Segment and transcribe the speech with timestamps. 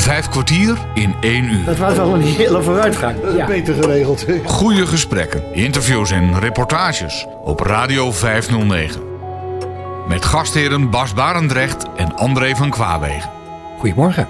[0.00, 1.64] Vijf kwartier in één uur.
[1.64, 3.16] Dat was al een hele vooruitgang.
[3.36, 3.46] Ja.
[3.46, 4.26] Beter geregeld.
[4.44, 9.00] Goede gesprekken, interviews en reportages op Radio 509.
[10.08, 13.30] Met gastheren Bas Barendrecht en André van Kwaabegen.
[13.78, 14.28] Goedemorgen.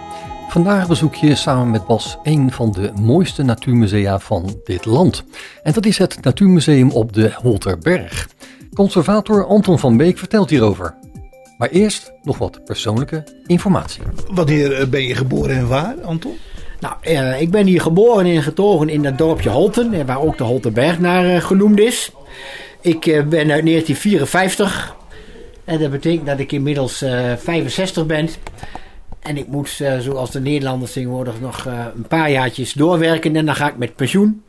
[0.49, 5.25] Vandaag bezoek je samen met Bas een van de mooiste natuurmusea van dit land.
[5.63, 8.29] En dat is het Natuurmuseum op de Holterberg.
[8.75, 10.95] Conservator Anton van Beek vertelt hierover.
[11.61, 14.03] Maar eerst nog wat persoonlijke informatie.
[14.31, 16.37] Wanneer eh, ben je geboren en waar, Anton?
[16.81, 20.39] Nou, eh, ik ben hier geboren en getogen in het dorpje Holten, eh, waar ook
[20.39, 22.13] de Holterberg naar eh, genoemd is.
[22.81, 24.97] Ik eh, ben uit 1954
[25.65, 28.29] en dat betekent dat ik inmiddels eh, 65 ben.
[29.21, 33.55] En ik moet, zoals de Nederlanders tegenwoordig, nog eh, een paar jaartjes doorwerken en dan
[33.55, 34.43] ga ik met pensioen.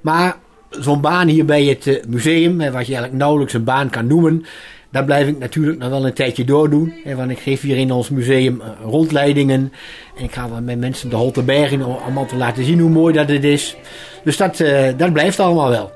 [0.00, 0.36] Maar
[0.70, 4.44] zo'n baan hier bij het museum, wat je eigenlijk nauwelijks een baan kan noemen,
[4.90, 6.94] daar blijf ik natuurlijk nog wel een tijdje doordoen.
[7.04, 9.72] Eh, Want ik geef hier in ons museum eh, rondleidingen.
[10.18, 12.90] En ik ga wel met mensen de Holterberg in om allemaal te laten zien hoe
[12.90, 13.76] mooi dat het is.
[14.24, 15.92] Dus dat, eh, dat blijft allemaal wel.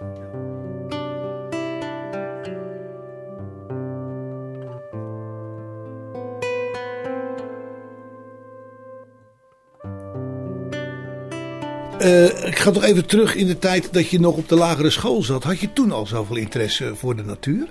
[12.01, 14.91] Eh, ik ga toch even terug in de tijd dat je nog op de lagere
[14.91, 15.43] school zat.
[15.43, 17.67] Had je toen al zoveel interesse voor de natuur?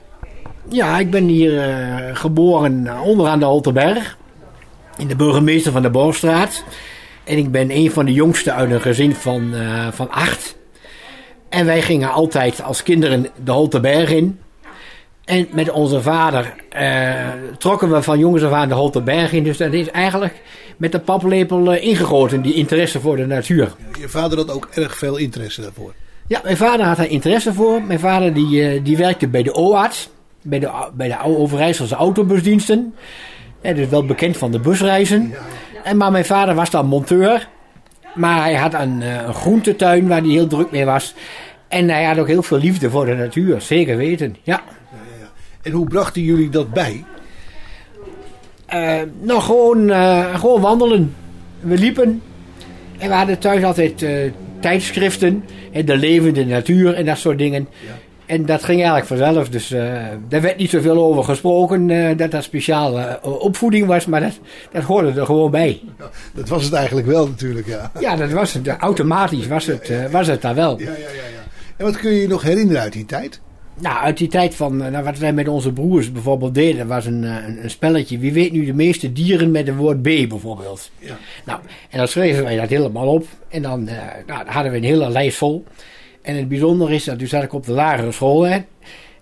[0.70, 4.18] Ja, ik ben hier eh, geboren eh, onderaan de Holterberg.
[4.98, 6.64] In de burgemeester van de Borstraat.
[7.30, 10.58] En ik ben een van de jongsten uit een gezin van, eh, van acht.
[11.50, 14.40] En wij gingen altijd als kinderen de Holterberg in.
[15.26, 19.44] En met onze vader eh, trokken we van jongens af aan de Holterberg in.
[19.44, 20.42] Dus dat is eigenlijk
[20.78, 23.76] met de paplepel eh, ingegoten, die interesse voor de natuur.
[24.00, 25.94] Je vader had ook erg veel interesse daarvoor.
[26.28, 27.84] Ja, mijn vader had daar interesse voor.
[27.84, 30.10] Mijn vader die, die werkte bij de OARTS,
[30.42, 32.94] bij de, bij de Overijsselse autobusdiensten.
[33.62, 35.34] En dus wel bekend van de busreizen.
[35.84, 37.48] En, maar mijn vader was dan monteur.
[38.16, 41.14] Maar hij had een, eh, een groentetuin waar hij heel druk mee was.
[41.68, 44.36] En hij had ook heel veel liefde voor de natuur, zeker weten.
[44.44, 44.62] Ja.
[45.62, 47.04] En hoe brachten jullie dat bij?
[48.66, 51.16] Eh, nou, gewoon, eh, gewoon wandelen.
[51.60, 52.22] We liepen.
[52.98, 54.06] En we hadden thuis altijd
[54.60, 55.44] tijdschriften.
[55.72, 57.68] En de levende natuur en dat soort dingen.
[58.30, 59.50] En dat ging eigenlijk vanzelf.
[59.50, 61.90] Dus eh daar werd niet zoveel over gesproken.
[61.90, 64.06] eh, dat dat speciaal eh, opvoeding was.
[64.06, 64.40] Maar dat,
[64.72, 65.82] dat hoorde er gewoon bij.
[66.34, 67.92] Dat was het eigenlijk wel natuurlijk, ja.
[68.00, 68.68] Ja, dat was het.
[68.68, 70.80] Automatisch was het, was het daar wel.
[70.80, 71.44] Ja, ja, ja, ja.
[71.78, 73.42] En wat kun je je nog herinneren uit die tijd?
[73.82, 77.24] Nou, uit die tijd van nou, wat wij met onze broers bijvoorbeeld deden, was een,
[77.24, 78.18] een, een spelletje.
[78.18, 80.92] Wie weet nu de meeste dieren met het woord B bijvoorbeeld.
[81.00, 81.18] Ja.
[81.46, 81.60] Nou,
[81.90, 83.26] en dan schreven wij dat helemaal op.
[83.50, 85.66] En dan, nou, dan hadden we een hele lijst vol.
[86.30, 88.42] En het bijzondere is, dat toen zat ik op de lagere school.
[88.48, 88.58] Hè,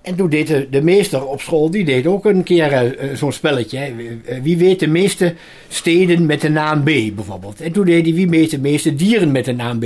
[0.01, 2.81] en toen deed de, de meester op school, die deed ook een keer eh,
[3.11, 3.77] eh, zo'n spelletje.
[3.77, 3.95] Hè.
[3.95, 5.33] Wie- eh, Wie weet de meeste
[5.67, 7.61] steden met de naam B bijvoorbeeld.
[7.61, 9.85] En toen deed hij wie weet de meeste dieren met de naam B.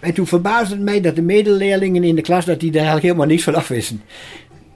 [0.00, 3.06] En toen verbaasde het mij dat de medeleerlingen in de klas dat die daar eigenlijk
[3.06, 4.02] helemaal niks van afwisten.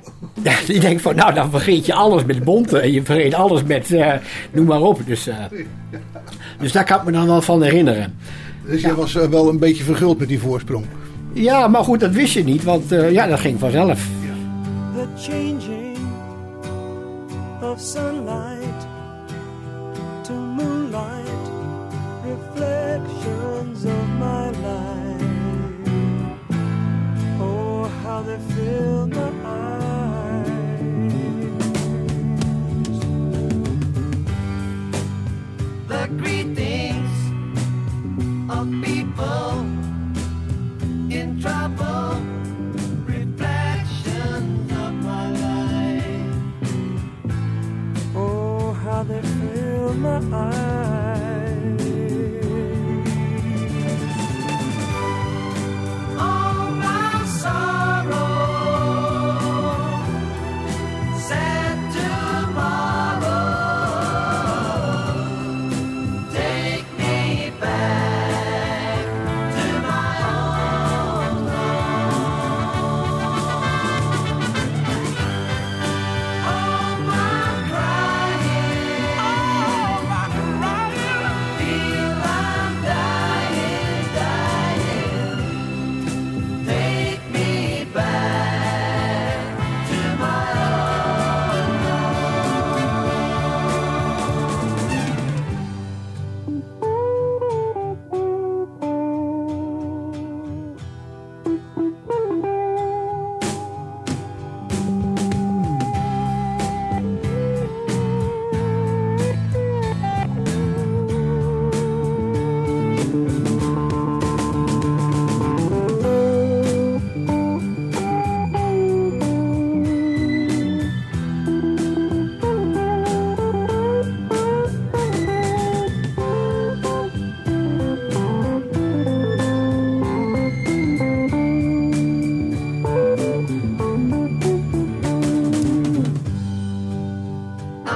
[0.67, 3.95] Die denken van, nou dan vergeet je alles met bonten en je vergeet alles met,
[4.53, 5.01] noem maar op.
[5.07, 5.29] Dus,
[6.61, 8.15] dus daar kan ik me dan wel van herinneren.
[8.67, 10.85] Dus jij was wel een beetje verguld met die voorsprong.
[11.33, 14.07] Ja, maar goed, dat wist je niet, want eh, ja, dat ging vanzelf.
[14.99, 15.97] the changing
[17.63, 18.81] of sunlight
[20.25, 21.47] to moonlight,
[22.25, 25.23] reflections of my life.
[27.41, 29.68] Oh, how they fill my eyes.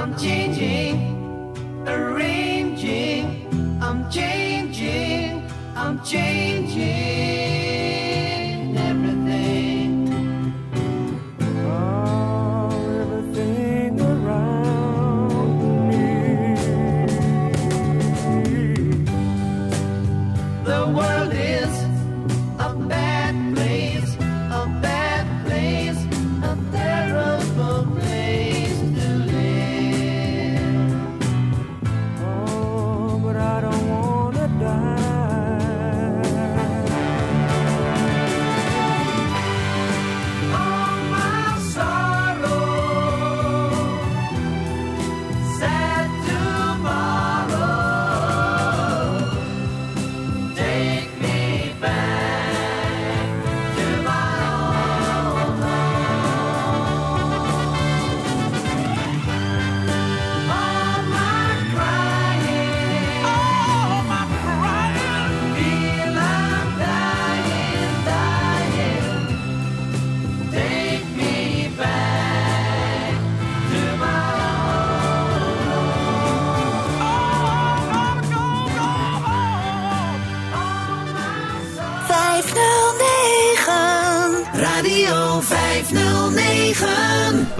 [0.02, 7.22] I'm changing, arranging, I'm changing, I'm changing.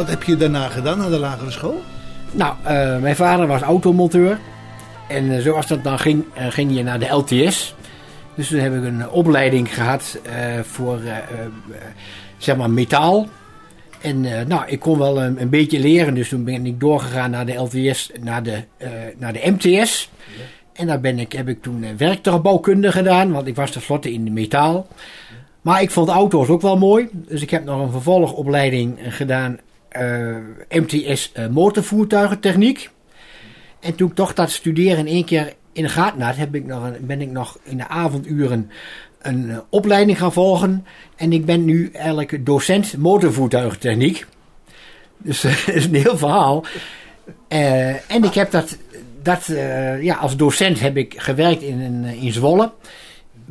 [0.03, 1.83] Wat heb je daarna gedaan aan de lagere school?
[2.33, 4.39] Nou, eh, mijn vader was automonteur.
[5.09, 7.75] En eh, zoals dat dan ging, eh, ging je naar de LTS.
[8.35, 11.01] Dus toen heb ik een opleiding gehad eh, voor
[12.37, 13.29] zeg maar metaal.
[14.01, 17.47] En nou, ik kon wel een, een beetje leren, dus toen ben ik doorgegaan naar
[17.47, 18.63] de LTS, naar de,
[19.19, 20.11] naar de MTS.
[20.73, 24.31] En daar ben ik, heb ik toen werktuigbouwkunde gedaan, want ik was tenslotte in de
[24.31, 24.87] metaal.
[25.61, 29.59] Maar ik vond auto's ook wel mooi, dus ik heb nog een vervolgopleiding gedaan,
[30.69, 32.91] MTS eh, motorvoertuigentechniek.
[33.81, 36.67] En toen ik toch dat studeren in één keer in de gaten had, heb ik
[36.67, 38.71] nog een, ben ik nog in de avonduren
[39.23, 40.87] een eh, opleiding gaan volgen.
[41.17, 44.27] En ik ben nu eigenlijk docent motorvoertuigentechniek.
[45.19, 46.65] Dus eh, dat is een heel verhaal.
[47.49, 48.77] Eh, en ik heb dat,
[49.23, 52.73] dat eh, ja, als docent heb ik gewerkt in, eh, in Zwolle.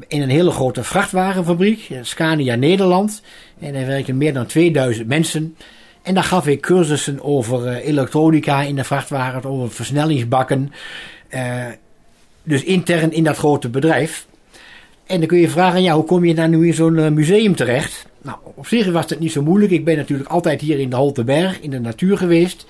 [0.07, 3.21] In een hele grote vrachtwagenfabriek, eh, Scania Nederland.
[3.59, 5.55] En daar werkten meer dan 2000 mensen.
[6.01, 10.71] En daar gaf ik cursussen over eh, elektronica in de vrachtwagen, over versnellingsbakken.
[11.27, 11.65] Eh,
[12.43, 14.25] dus intern in dat grote bedrijf.
[15.05, 17.55] En dan kun je vragen, ja, hoe kom je nou nu in zo'n eh, museum
[17.55, 18.05] terecht?
[18.21, 19.71] Nou, op zich was het niet zo moeilijk.
[19.71, 22.65] Ik ben natuurlijk altijd hier in de Holteberg, in de natuur geweest.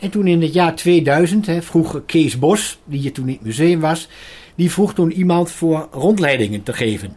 [0.00, 3.42] En toen in het jaar 2000 hè, vroeg Kees Bos, die hier toen in het
[3.42, 4.08] museum was,
[4.54, 7.16] die vroeg toen iemand voor rondleidingen te geven.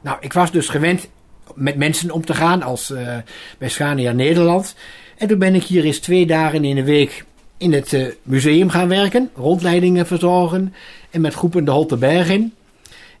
[0.00, 1.08] Nou, ik was dus gewend
[1.54, 3.16] met mensen om te gaan als eh,
[3.58, 4.74] bij Scania Nederland.
[5.16, 7.24] En toen ben ik hier eens twee dagen in de week
[7.56, 10.74] in het eh, museum gaan werken, rondleidingen verzorgen
[11.10, 12.52] en met groepen de Holteberg in.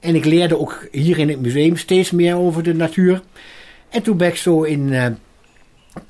[0.00, 3.22] En ik leerde ook hier in het museum steeds meer over de natuur.
[3.88, 4.92] En toen ben ik zo in.
[4.92, 5.06] eh,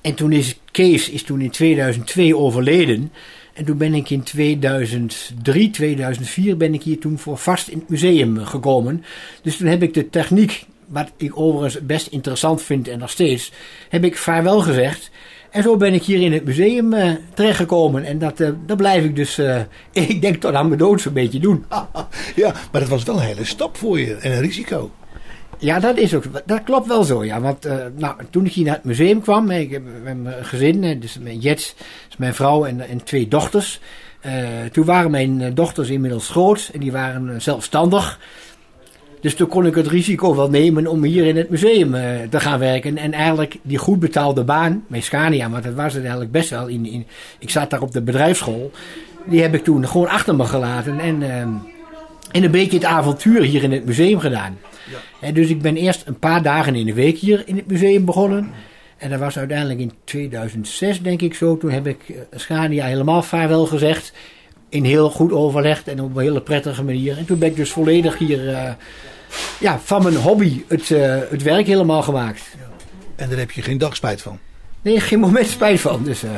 [0.01, 3.13] en toen is Kees is toen in 2002 overleden.
[3.53, 7.89] En toen ben ik in 2003, 2004 ben ik hier toen voor vast in het
[7.89, 9.05] museum gekomen.
[9.43, 13.53] Dus toen heb ik de techniek, wat ik overigens best interessant vind en nog steeds,
[13.89, 15.11] heb ik vaarwel gezegd.
[15.55, 18.05] En zo ben ik hier in het museum eh, terechtgekomen.
[18.05, 19.61] En dat, eh, dat blijf ik dus, eh,
[19.93, 21.65] ik denk tot aan mijn dood zo'n beetje doen.
[22.37, 24.91] Ja, maar dat was wel een hele stap voor je en een risico.
[25.59, 26.25] Ja, dat is ook.
[26.47, 27.41] Dat klopt wel zo, ja.
[27.41, 31.19] Want nou, toen ik hier naar het museum kwam, ik heb met mijn gezin, dus
[31.19, 31.75] mijn Jets,
[32.11, 33.81] is mijn vrouw en, en twee dochters.
[34.73, 38.19] Toen waren mijn dochters inmiddels groot en die waren zelfstandig.
[39.25, 42.41] Dus toen kon ik het risico wel nemen om hier in het museum eh, te
[42.41, 42.99] gaan werken.
[42.99, 46.67] En eigenlijk die goed betaalde baan bij Scania, want dat was het eigenlijk best wel.
[46.67, 47.07] In, in,
[47.39, 48.71] ik zat daar op de bedrijfsschool.
[49.25, 50.99] Die heb ik toen gewoon achter me gelaten.
[50.99, 51.49] En, ehm,
[52.31, 54.59] en een beetje het avontuur hier in het museum gedaan.
[55.21, 58.05] En dus ik ben eerst een paar dagen in de week hier in het museum
[58.05, 58.51] begonnen.
[58.97, 61.57] En dat was uiteindelijk in 2006, denk ik zo.
[61.57, 64.13] Toen heb ik eh, Scania helemaal vaarwel gezegd.
[64.69, 67.19] In heel goed overleg en op een hele prettige manier.
[67.19, 68.73] En toen ben ik dus volledig hier eh,
[69.61, 72.43] ja, van mijn hobby het, eh, het werk helemaal gemaakt.
[73.17, 74.39] En daar heb je geen dag spijt van.
[74.83, 76.01] Nee, geen moment spijt van.
[76.05, 76.31] Dus eh,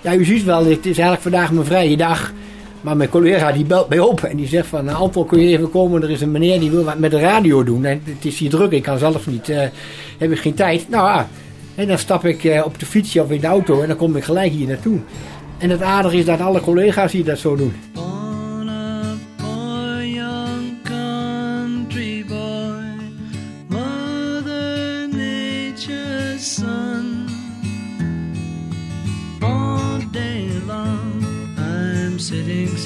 [0.00, 2.32] ja, u ziet wel, het is eigenlijk vandaag mijn vrije dag.
[2.80, 4.84] Maar mijn collega die belt mij op en die zegt van...
[4.84, 6.02] "Nou, Anton, kun je even komen?
[6.02, 7.84] Er is een meneer die wil wat met de radio doen.
[7.84, 9.68] En het is hier druk, ik kan zelf niet, eh,
[10.18, 10.88] heb ik geen tijd.
[10.88, 11.28] Nou ja,
[11.74, 14.24] en dan stap ik op de fietsje of in de auto en dan kom ik
[14.24, 14.98] gelijk hier naartoe.
[15.58, 17.74] En het aardige is dat alle collega's hier dat zo doen.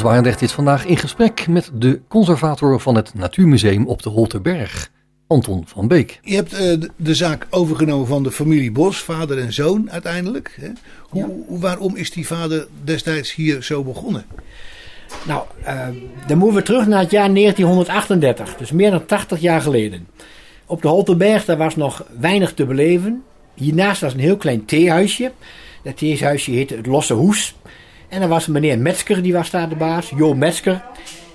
[0.03, 4.89] Barendrecht is vandaag in gesprek met de conservator van het Natuurmuseum op de Holterberg,
[5.27, 6.19] Anton van Beek.
[6.21, 10.57] Je hebt eh, de, de zaak overgenomen van de familie Bos, vader en zoon uiteindelijk.
[10.61, 10.69] Hè?
[11.09, 14.25] Hoe, hoe- waarom is die vader destijds hier zo begonnen?
[15.27, 15.87] Nou, eh,
[16.27, 20.07] dan moeten we terug naar het jaar 1938, dus meer dan 80 jaar geleden.
[20.65, 23.23] Op de Holterberg daar was nog weinig te beleven.
[23.53, 25.31] Hiernaast was een heel klein theehuisje.
[25.83, 27.55] Dat theehuisje heette het Losse Hoes.
[28.13, 30.83] En er was meneer Metzger, die was daar de baas, Jo Metzger.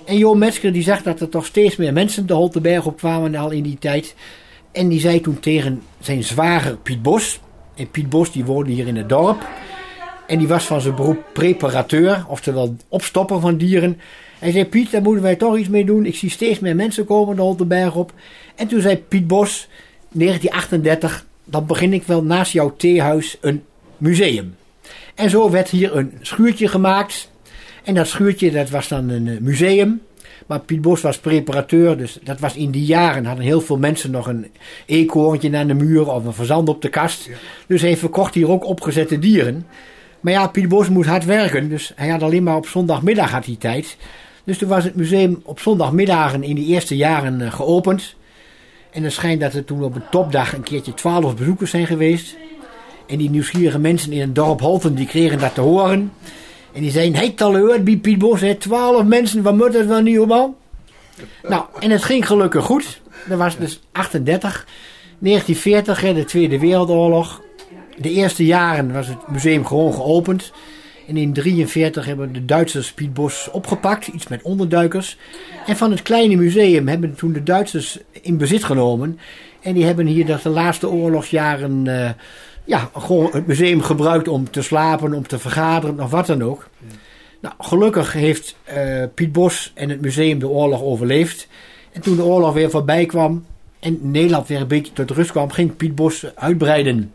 [0.05, 3.35] En Jo Metzger die zag dat er toch steeds meer mensen de Holterberg op kwamen
[3.35, 4.15] al in die tijd.
[4.71, 7.39] En die zei toen tegen zijn zwager Piet Bos.
[7.75, 9.47] En Piet Bos die woonde hier in het dorp.
[10.27, 13.99] En die was van zijn beroep preparateur, oftewel opstopper van dieren.
[14.39, 16.05] Hij zei, Piet, daar moeten wij toch iets mee doen.
[16.05, 18.13] Ik zie steeds meer mensen komen de Holterberg op.
[18.55, 19.67] En toen zei Piet Bos,
[20.11, 23.63] 1938, dan begin ik wel naast jouw theehuis een
[23.97, 24.55] museum.
[25.15, 27.31] En zo werd hier een schuurtje gemaakt.
[27.83, 30.01] En dat schuurtje, dat was dan een eh, museum.
[30.47, 33.25] Maar Piet Bos was preparateur, dus dat was in die jaren.
[33.25, 34.47] Hadden heel veel mensen nog een
[34.85, 37.29] eekhoorntje aan de muur of een verzand op de kast.
[37.67, 39.65] Dus hij verkocht hier ook opgezette dieren.
[40.19, 43.45] Maar ja, Piet Bos moest hard werken, dus hij had alleen maar op zondagmiddag had
[43.45, 43.97] hij tijd.
[44.43, 48.15] Dus toen was het museum op zondagmiddagen in de eerste jaren eh, geopend.
[48.91, 52.35] En het schijnt dat er toen op een topdag een keertje twaalf bezoekers zijn geweest.
[53.09, 56.11] En die nieuwsgierige mensen in het dorp Holten, die kregen dat te horen.
[56.73, 60.01] En die zeiden, hey, taleur, bij Piet Bos, hè, twaalf mensen, wat moet dat wel
[60.01, 60.55] niet, man?
[61.47, 63.01] Nou, en het ging gelukkig goed.
[63.27, 64.67] Dat was dus 38,
[65.19, 67.41] 1940, hè, de Tweede Wereldoorlog.
[67.97, 70.51] De eerste jaren was het museum gewoon geopend.
[71.07, 75.17] En in 1943 hebben de Duitsers Piet Bos opgepakt, iets met onderduikers.
[75.65, 79.19] En van het kleine museum hebben toen de Duitsers in bezit genomen.
[79.61, 82.09] En die hebben hier dat de laatste oorlogsjaren eh,
[82.69, 86.67] ja, gewoon het museum gebruikt om te slapen, om te vergaderen of wat dan ook.
[87.41, 91.47] Nou, gelukkig heeft eh, Piet Bos en het museum de oorlog overleefd.
[91.91, 93.45] En toen de oorlog weer voorbij kwam
[93.79, 97.13] en Nederland weer een beetje tot rust kwam, ging Piet Bos uitbreiden.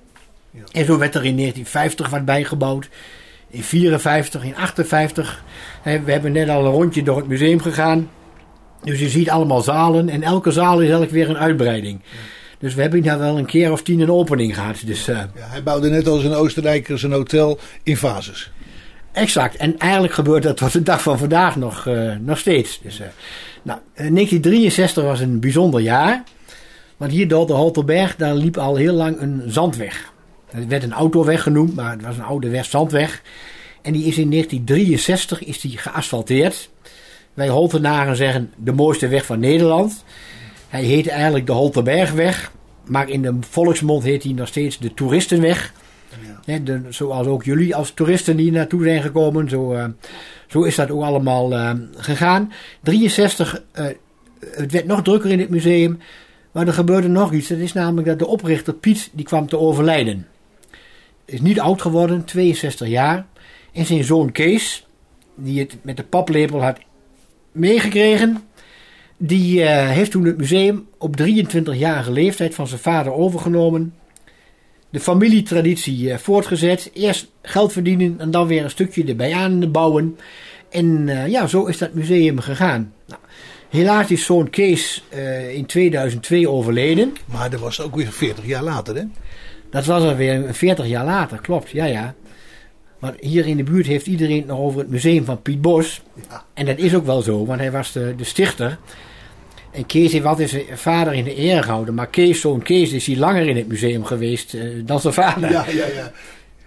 [0.72, 2.88] En zo werd er in 1950 wat bijgebouwd.
[3.48, 5.44] In 54, in 58.
[5.82, 8.10] Hè, We hebben net al een rondje door het museum gegaan.
[8.82, 10.08] Dus je ziet allemaal zalen.
[10.08, 12.00] En elke zaal is elk weer een uitbreiding.
[12.64, 14.76] Dus we hebben hier wel een keer of tien een opening gehad.
[14.84, 18.50] Dus eh, Ja, hij bouwde net als een Oostenrijker zijn hotel in fases.
[19.12, 19.56] exact.
[19.56, 22.80] En eigenlijk gebeurt dat tot de dag van vandaag nog, eh, nog steeds.
[22.82, 23.06] Dus, eh,
[23.62, 26.22] nou, eh, 1963 was een bijzonder jaar.
[26.96, 30.12] Want hier door de Holterberg, daar liep al heel lang een zandweg.
[30.50, 33.22] Het werd een autoweg genoemd, maar het was een ouderwets zandweg.
[33.82, 36.70] En die is in 1963 is die geasfalteerd.
[37.34, 40.04] Wij Holtenaren zeggen de mooiste weg van Nederland.
[40.74, 42.52] Hij heet eigenlijk de Holterbergweg.
[42.84, 45.72] Maar in de volksmond heet hij nog steeds de Toeristenweg.
[46.64, 49.48] De- zoals ook jullie als toeristen die naartoe zijn gekomen.
[49.48, 49.84] Zo, eh,
[50.46, 52.52] zo is dat ook allemaal eh, gegaan.
[52.82, 53.86] 63, eh,
[54.50, 55.98] het werd nog drukker in het museum.
[56.52, 57.48] Maar er gebeurde nog iets.
[57.48, 60.26] Dat is namelijk dat de oprichter Piet die kwam te overlijden.
[61.24, 63.26] Is niet oud geworden, 62 jaar.
[63.72, 64.86] En zijn zoon Kees,
[65.34, 66.78] die het met de paplepel had
[67.52, 68.42] meegekregen.
[69.16, 73.94] Die eh, heeft toen het museum op 23-jarige leeftijd van zijn vader overgenomen.
[74.90, 76.90] De familietraditie eh, voortgezet.
[76.94, 80.18] Eerst geld verdienen en dan weer een stukje erbij aanbouwen.
[80.70, 82.92] En eh, ja, zo is dat museum gegaan.
[83.06, 83.20] Nou,
[83.68, 85.04] helaas is zoon Kees
[85.52, 87.12] in 2002 overleden.
[87.24, 89.02] Maar dat was ook weer 40 jaar later, hè?
[89.70, 92.14] Dat was alweer 40 jaar later, klopt, ja ja.
[93.04, 96.02] Maar hier in de buurt heeft iedereen het nog over het museum van Piet Bos.
[96.54, 98.78] En dat is ook wel zo, want hij was de, de stichter.
[99.70, 101.94] En Kees heeft altijd zijn vader in de eer gehouden.
[101.94, 105.50] Maar Kees, zoon Kees, is hier langer in het museum geweest eh, dan zijn vader.
[105.50, 105.86] Ja, ja,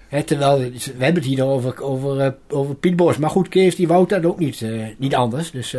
[0.09, 0.21] ja.
[0.21, 3.17] Terwijl, we hebben het hier over, over, eh, over Piet Bos.
[3.17, 5.51] Maar goed, Kees die wou dat ook niet, eh, niet anders.
[5.51, 5.75] Dus,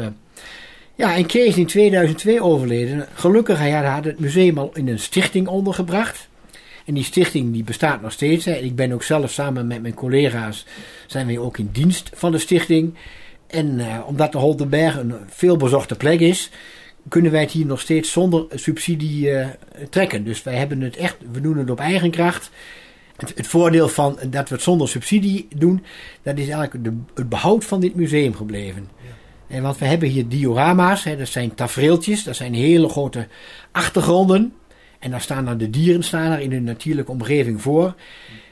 [0.95, 3.07] ja, en Kees in 2002 overleden.
[3.15, 6.29] Gelukkig hij had, had het museum al in een stichting ondergebracht.
[6.89, 8.45] En die stichting die bestaat nog steeds.
[8.45, 8.55] Hè.
[8.55, 10.65] Ik ben ook zelf samen met mijn collega's
[11.07, 12.95] zijn we ook in dienst van de stichting.
[13.47, 16.51] En eh, omdat de Holtenberg een veelbezochte plek is,
[17.09, 19.49] kunnen wij het hier nog steeds zonder subsidie eh,
[19.91, 20.25] trekken.
[20.25, 22.51] Dus wij hebben het echt, we doen het op eigen kracht.
[23.17, 25.85] Het, het voordeel van dat we het zonder subsidie doen,
[26.23, 28.89] dat is eigenlijk de, het behoud van dit museum gebleven.
[29.47, 33.27] En want we hebben hier diorama's, hè, dat zijn tafereeltjes, dat zijn hele grote
[33.73, 34.53] achtergronden.
[34.99, 37.95] En daar staan dan de dieren staan er in hun natuurlijke omgeving voor.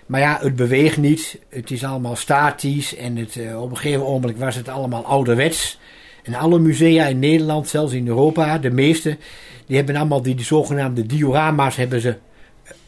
[0.06, 1.38] Maar ja, het beweegt niet.
[1.48, 2.96] Het is allemaal statisch.
[2.96, 5.78] En het, eh, op een gegeven moment was het allemaal ouderwets.
[6.22, 9.16] En alle musea in Nederland, zelfs in Europa, de meeste,
[9.66, 12.16] die hebben allemaal die, die zogenaamde diorama's hebben ze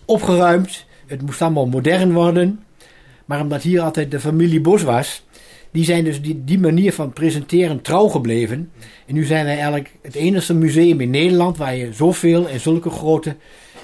[0.05, 0.85] opgeruimd.
[1.07, 2.65] Het moest allemaal modern worden.
[3.25, 5.25] Maar omdat hier altijd de familie Bos was,
[5.71, 8.71] die zijn dus die, die manier van presenteren trouw gebleven.
[9.07, 12.91] En nu zijn wij eigenlijk het enige museum in Nederland waar je zoveel en zulke
[12.91, 13.37] grote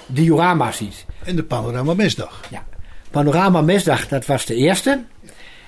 [0.05, 1.05] diorama's ziet.
[1.23, 2.41] En de Panorama Mesdag.
[2.51, 2.65] Ja.
[3.11, 5.03] Panorama Mesdag, dat was de eerste.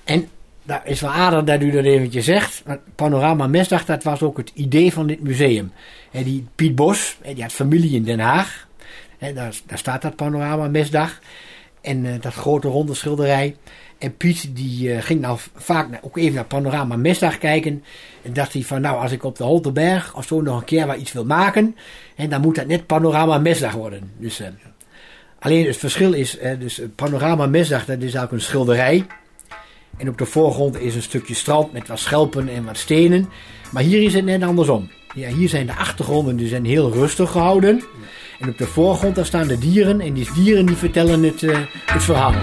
[0.04, 0.28] En
[0.64, 2.64] dat is wel aardig dat u dat eventjes zegt.
[2.96, 5.72] Panorama Mesdag, dat was ook het idee van dit museum.
[6.12, 8.68] En die Piet Bos, die had familie in Den Haag.
[9.18, 11.20] Hè, daar, daar staat dat Panorama Mesdag.
[11.82, 13.56] En eh, dat grote ronde schilderij.
[13.98, 17.84] En Piet die eh, ging nou vaak naar- ook even naar Panorama Mesdag kijken.
[18.22, 20.88] En dacht hij van nou als ik op de Holterberg of zo nog een keer
[20.88, 21.76] wat iets wil maken.
[22.16, 24.12] En dan moet dat net Panorama Mesdag worden.
[24.18, 24.48] Dus, eh,
[25.40, 29.06] alleen het verschil is, eh, dus Panorama Mesdag dat is ook een schilderij.
[29.98, 33.30] En op de voorgrond is een stukje strand met wat schelpen en wat stenen.
[33.72, 34.90] Maar hier is het net andersom.
[35.16, 37.84] Ja, hier zijn de achtergronden die zijn heel rustig gehouden.
[38.40, 40.02] En op de voorgrond daar staan de dieren.
[40.02, 42.34] En die dieren die vertellen het, eh, het verhaal.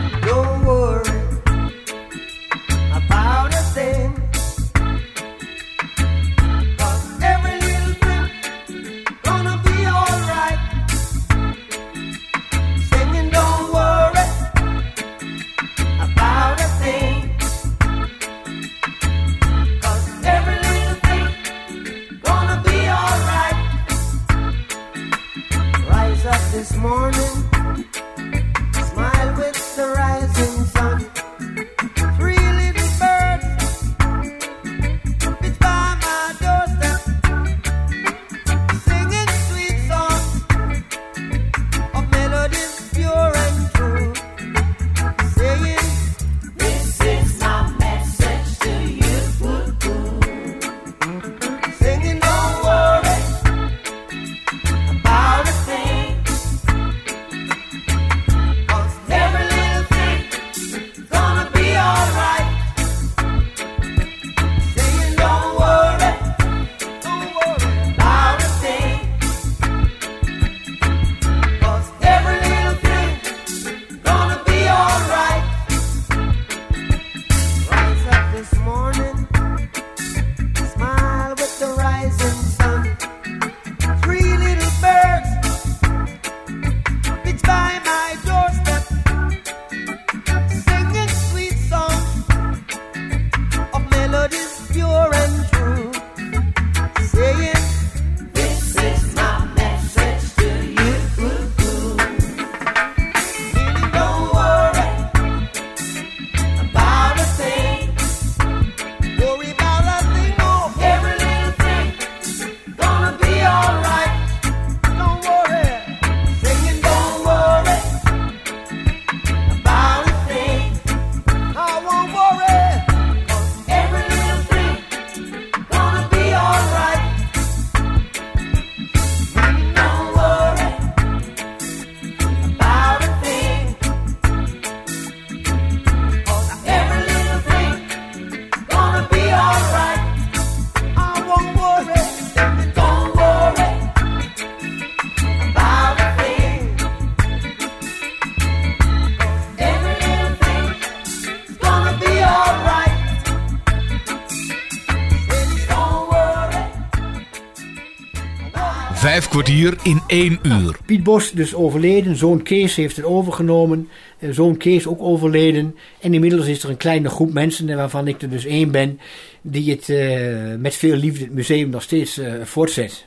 [159.35, 160.77] Kwartier in één uur.
[160.87, 163.89] Piet Bos dus overleden, zoon Kees heeft het overgenomen.
[164.19, 165.77] eh, Zoon Kees ook overleden.
[166.01, 169.01] En inmiddels is er een kleine groep mensen, eh, waarvan ik er dus één ben,
[169.43, 173.05] die het eh, met veel liefde het museum nog steeds eh, voortzet.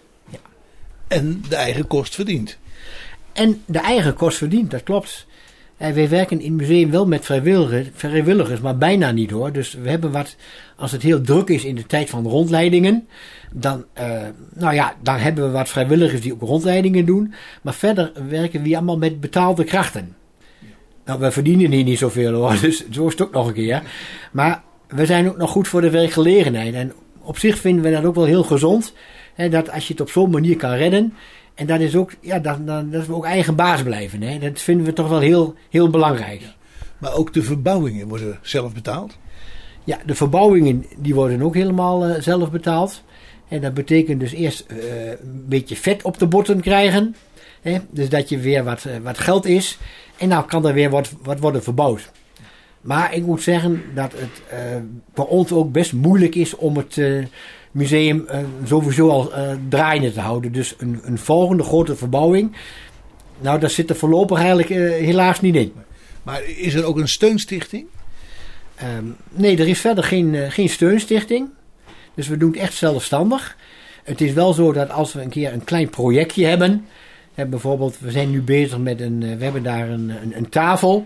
[1.08, 2.58] En de eigen kost verdient.
[3.34, 5.26] En de eigen kost verdient, dat klopt.
[5.78, 9.52] En wij werken in het museum wel met vrijwilligers, vrijwilligers, maar bijna niet hoor.
[9.52, 10.36] Dus we hebben wat,
[10.76, 13.08] als het heel druk is in de tijd van rondleidingen,
[13.52, 14.22] dan, eh,
[14.54, 17.34] nou ja, dan hebben we wat vrijwilligers die ook rondleidingen doen.
[17.62, 20.16] Maar verder werken we allemaal met betaalde krachten.
[21.06, 23.82] Nou, we verdienen hier niet zoveel hoor, dus zo is het ook nog een keer.
[24.32, 26.74] Maar we zijn ook nog goed voor de werkgelegenheid.
[26.74, 28.94] En op zich vinden we dat ook wel heel gezond.
[29.34, 31.14] Hè, dat als je het op zo'n manier kan redden.
[31.56, 34.22] En dat is ook, ja, dan, dan, dat we ook eigen baas blijven.
[34.22, 34.40] Hè.
[34.40, 36.42] Dat vinden we toch wel heel, heel belangrijk.
[36.98, 39.18] Maar ook de verbouwingen worden zelf betaald.
[39.84, 43.04] Ja, de verbouwingen die worden ook helemaal eh, zelf betaald.
[43.48, 47.16] En dat betekent dus eerst eh, een beetje vet op de botten krijgen.
[47.62, 47.78] Hè?
[47.90, 49.78] Dus dat je weer wat, eh, wat geld is.
[50.18, 52.12] En nou kan er weer wat, wat worden verbouwd.
[52.82, 54.78] Maar ik moet zeggen dat het eh
[55.14, 57.02] bij ons ook best moeilijk is om het
[57.72, 58.28] museum
[58.64, 59.32] sowieso al
[59.70, 60.52] draaiende te houden.
[60.52, 62.56] Dus een, een volgende grote verbouwing.
[63.40, 64.70] Nou, daar zit er voorlopig eigenlijk
[65.04, 65.74] helaas niet in.
[66.24, 67.86] Maar is er ook een steunstichting?
[68.76, 71.50] Ehm, nee, er is verder geen, geen steunstichting.
[72.18, 73.56] Dus we doen het echt zelfstandig.
[74.04, 76.86] Het is wel zo dat als we een keer een klein projectje hebben.
[77.34, 79.24] Hè, bijvoorbeeld, we zijn nu bezig met een.
[79.24, 81.06] eh, we hebben daar een, een, tafel.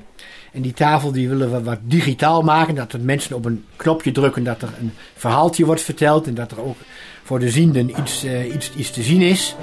[0.52, 2.76] En die tafel die willen we wat digitaal maken.
[2.76, 6.28] Dat er mensen op een knopje drukken dat er een verhaaltje wordt verteld.
[6.28, 6.78] En dat er ook
[7.24, 9.56] voor de zienden iets, eh, iets, iets te zien is.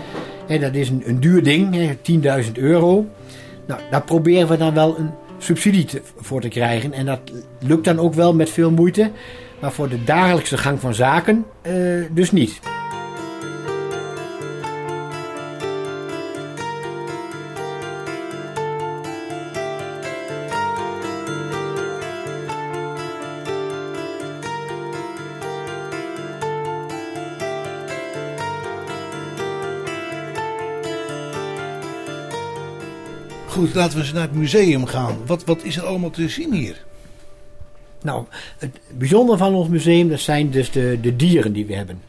[0.46, 1.96] Dat is een, een duur ding, hè,
[2.44, 3.06] 10.000 euro.
[3.66, 6.92] Nou, daar proberen we dan wel een subsidie voor te krijgen.
[6.92, 7.20] En dat
[7.60, 9.10] lukt dan ook wel met veel moeite.
[9.60, 11.72] Maar voor de dagelijkse gang van zaken eh,
[12.10, 12.60] dus niet.
[33.46, 35.16] Goed, laten we eens naar het museum gaan.
[35.26, 36.84] Wat, wat is er allemaal te zien hier?
[38.02, 38.24] Nou,
[38.58, 42.02] het bijzondere van ons museum, dat zijn dus de, de dieren die we hebben.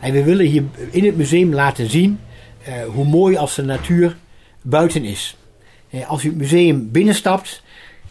[0.00, 2.20] En we willen hier in het museum laten zien
[2.64, 4.16] eh, hoe mooi als de natuur
[4.62, 5.36] buiten is.
[5.90, 7.62] Eh, als u het museum binnenstapt,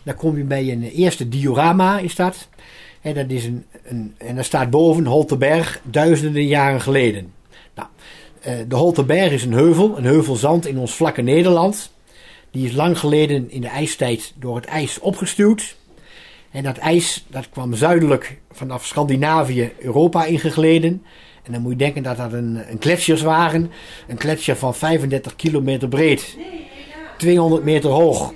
[0.03, 2.47] dan kom je bij een eerste diorama, is dat.
[3.01, 7.33] En, dat is een, een, en daar staat boven Holterberg, duizenden jaren geleden.
[7.75, 7.87] Nou,
[8.41, 11.91] eh, de Holterberg is een heuvel, een heuvel zand in ons vlakke Nederland.
[12.51, 15.77] Die is lang geleden in de ijstijd door het ijs opgestuwd.
[16.51, 21.03] En dat ijs dat kwam zuidelijk vanaf Scandinavië Europa ingegleden.
[21.43, 23.71] En dan moet je denken dat dat een, een gletsjers waren.
[24.07, 26.37] Een gletsjer van 35 kilometer breed.
[27.17, 28.33] 200 meter hoog.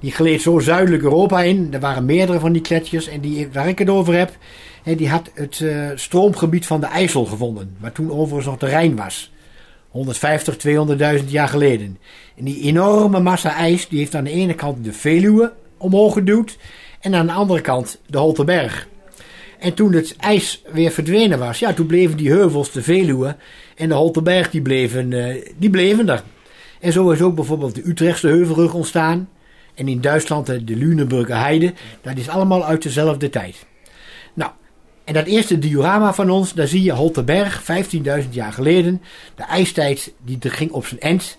[0.00, 1.68] Die gleed zo zuidelijk Europa in.
[1.72, 3.08] Er waren meerdere van die gletsjers.
[3.08, 4.36] En die, waar ik het over heb,
[4.82, 7.76] hè, die had het eh, stroomgebied van de IJssel gevonden.
[7.80, 9.32] Waar toen overigens nog de Rijn was.
[9.88, 10.56] 150,
[11.20, 11.98] 200.000 jaar geleden.
[12.36, 16.58] En die enorme massa ijs die heeft aan de ene kant de Veluwe omhoog geduwd.
[17.04, 18.88] En aan de andere kant de Holterberg.
[19.58, 23.36] En toen het ijs weer verdwenen was, ja, toen bleven die heuvels, de Veluwe
[23.76, 26.22] en de Holterberg, die bleven, eh, die bleven er.
[26.80, 29.28] En zo is ook bijvoorbeeld de Utrechtse heuvelrug ontstaan.
[29.74, 31.72] En in Duitsland eh, de Lüneburger Heide.
[32.02, 33.66] Dat is allemaal uit dezelfde tijd.
[34.34, 34.50] Nou,
[35.04, 39.02] en dat eerste diorama van ons, daar zie je Holterberg, 15.000 jaar geleden.
[39.34, 41.38] De ijstijd die ging op zijn end.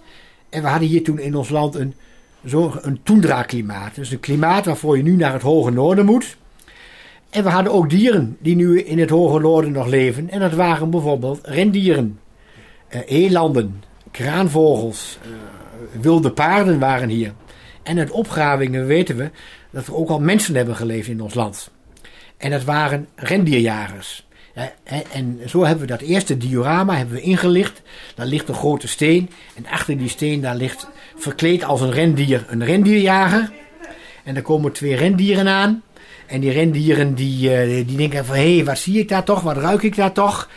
[0.50, 1.96] En we hadden hier toen in ons land een,
[2.46, 3.96] zo, een toendra-klimaat.
[3.96, 6.38] Dus een klimaat waarvoor je nu naar het hoge noorden moet.
[7.30, 10.30] En we hadden ook dieren die nu in het hoge noorden nog leven.
[10.30, 12.20] En dat waren bijvoorbeeld rendieren,
[12.88, 17.34] eh, elanden, kraanvogels, eh, wilde paarden waren hier.
[17.84, 19.30] En uit opgravingen weten we
[19.72, 21.72] dat er ook al mensen hebben geleefd in ons land.
[22.38, 24.28] En dat waren rendierjagers.
[25.12, 27.82] En zo hebben we dat eerste diorama hebben we ingelicht.
[28.16, 29.30] Daar ligt een grote steen.
[29.56, 33.52] En achter die steen daar ligt verkleed als een rendier een rendierjager.
[34.24, 35.84] En daar komen twee rendieren aan.
[36.26, 38.36] En die rendieren die, eh, die denken van...
[38.36, 39.42] Hé, hey, wat zie ik daar toch?
[39.42, 40.50] Wat ruik ik daar toch?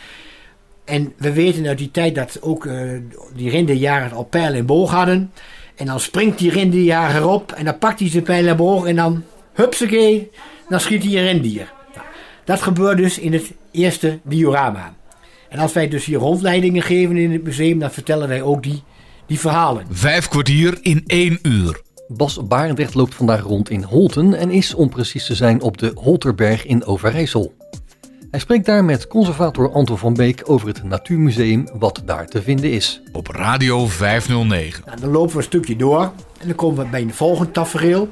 [0.85, 2.91] En we weten uit die tijd dat ook eh,
[3.35, 5.31] die rendierjagers al pijl en boog hadden.
[5.75, 7.51] En dan springt die rendierjager op.
[7.51, 8.85] En dan pakt hij zijn pijl en boog.
[8.85, 10.31] En dan, hupsakee,
[10.69, 11.73] dan schiet hij een rendier.
[11.95, 12.05] Nou,
[12.43, 14.93] dat gebeurt dus in het eerste diorama.
[15.49, 17.79] En als wij dus hier rondleidingen geven in het museum...
[17.79, 18.83] dan vertellen wij ook die,
[19.25, 19.85] die verhalen.
[19.89, 21.81] Vijf kwartier in één uur.
[22.07, 25.91] Bas Barendrecht loopt vandaag rond in Holten en is om precies te zijn op de
[25.95, 27.53] Holterberg in Overijssel.
[28.31, 32.71] Hij spreekt daar met conservator Anton van Beek over het Natuurmuseum wat daar te vinden
[32.71, 33.01] is.
[33.11, 34.83] Op Radio 509.
[34.85, 36.01] Nou, dan lopen we een stukje door
[36.39, 38.09] en dan komen we bij een volgend tafereel.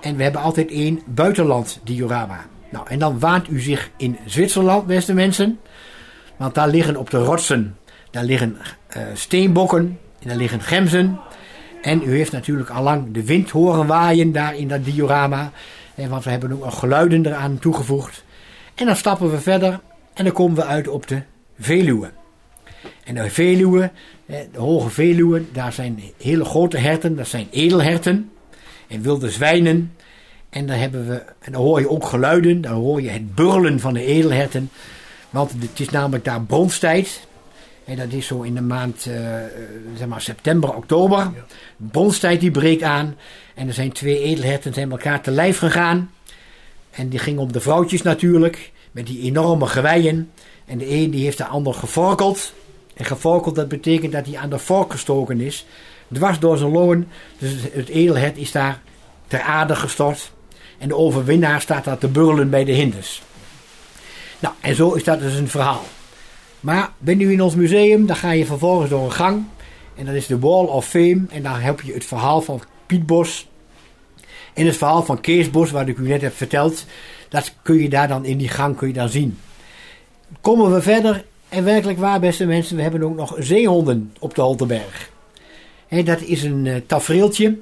[0.00, 2.46] En we hebben altijd één buitenland diorama.
[2.76, 5.58] Nou, en dan waant u zich in Zwitserland, beste mensen.
[6.36, 7.76] Want daar liggen op de rotsen,
[8.10, 11.20] daar liggen eh, steenbokken en daar liggen gemzen.
[11.82, 15.50] En u heeft natuurlijk allang de wind horen waaien daar in dat diorama.
[15.94, 18.24] Eh, want we hebben ook nog geluiden eraan toegevoegd.
[18.74, 19.80] En dan stappen we verder
[20.14, 21.22] en dan komen we uit op de
[21.58, 22.10] Veluwe.
[23.04, 23.90] En de Veluwe,
[24.26, 28.30] de hoge Veluwe, daar zijn hele grote herten, dat zijn edelherten
[28.88, 29.92] en wilde zwijnen.
[30.56, 33.80] En daar, hebben we, en dan hoor je ook geluiden, dan hoor je het burlen
[33.80, 34.70] van de edelherten.
[35.30, 37.26] Want het is namelijk daar bronstijd.
[37.84, 39.50] En dat is zo in de maand eh, eh,
[39.96, 41.30] zeg maar september, oktober.
[41.76, 43.16] De bronstijd die breekt aan.
[43.54, 46.10] En er zijn twee edelherten zijn elkaar te lijf gegaan.
[46.90, 48.72] En die gingen om de vrouwtjes natuurlijk.
[48.92, 50.30] Met die enorme geweien.
[50.64, 52.52] En de een die heeft de ander gevorkeld.
[52.94, 55.66] En gevorkeld dat betekent dat hij aan de vork gestoken is.
[56.12, 57.08] Dwars door zijn longen.
[57.38, 58.80] Dus het- het edelhert is daar
[59.26, 60.34] ter aarde gestort.
[60.78, 63.22] En de overwinnaar staat daar te burlen bij de hinders.
[64.38, 65.84] Nou, en zo is dat dus een verhaal.
[66.60, 69.44] Maar ben nu in ons museum, dan ga je vervolgens door een gang.
[69.94, 71.22] En dat is de Wall of Fame.
[71.30, 73.48] En daar heb je het verhaal van Piet Bos.
[74.54, 76.84] En het verhaal van Kees Bos, wat ik u net heb verteld.
[77.28, 79.38] Dat kun je daar dan in die gang kun je dan zien.
[80.40, 81.24] Komen we verder.
[81.48, 85.10] En werkelijk waar, beste mensen, we hebben ook nog zeehonden op de Holterberg.
[85.86, 87.58] Hè, dat is een eh, tafereeltje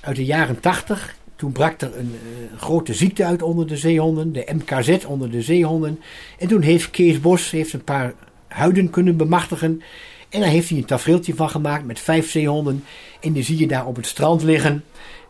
[0.00, 1.14] uit de jaren 80.
[1.42, 5.42] Toen brak er een eh, grote ziekte uit onder de zeehonden, de MKZ onder de
[5.42, 6.00] zeehonden.
[6.38, 8.14] En toen heeft Kees Bos heeft een paar
[8.48, 9.82] huiden kunnen bemachtigen.
[10.28, 12.84] En daar heeft hij een tafereeltje van gemaakt met vijf zeehonden.
[13.20, 14.84] En die zie je daar op het strand liggen.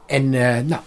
[0.06, 0.80] En eh, nou,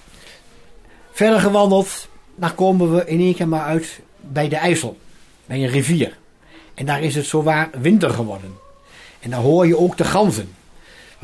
[1.12, 2.10] verder gewandeld.
[2.36, 4.98] Dan komen we in één keer maar uit bij de IJssel.
[5.46, 6.18] Bij een rivier.
[6.74, 8.54] En daar is het zowaar winter geworden.
[9.20, 10.50] En daar hoor je ook de ganzen.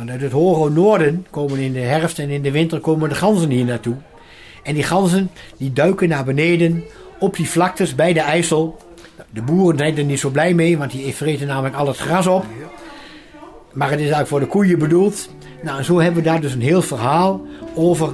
[0.01, 3.15] Want uit het hoge noorden komen in de herfst en in de winter komen de
[3.15, 3.95] ganzen hier naartoe.
[4.63, 6.83] En die ganzen die duiken naar beneden
[7.19, 8.77] op die vlaktes bij de IJssel.
[9.29, 12.27] De boeren zijn er niet zo blij mee, want die vreten namelijk al het gras
[12.27, 12.45] op.
[13.73, 15.29] Maar het is eigenlijk voor de koeien bedoeld.
[15.63, 17.41] Nou, en zo hebben we daar dus een heel verhaal
[17.75, 18.09] over,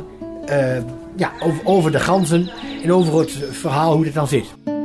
[0.45, 0.77] eh,
[1.15, 2.49] ja, over, over de ganzen
[2.83, 4.76] en over het verhaal hoe het dan zit.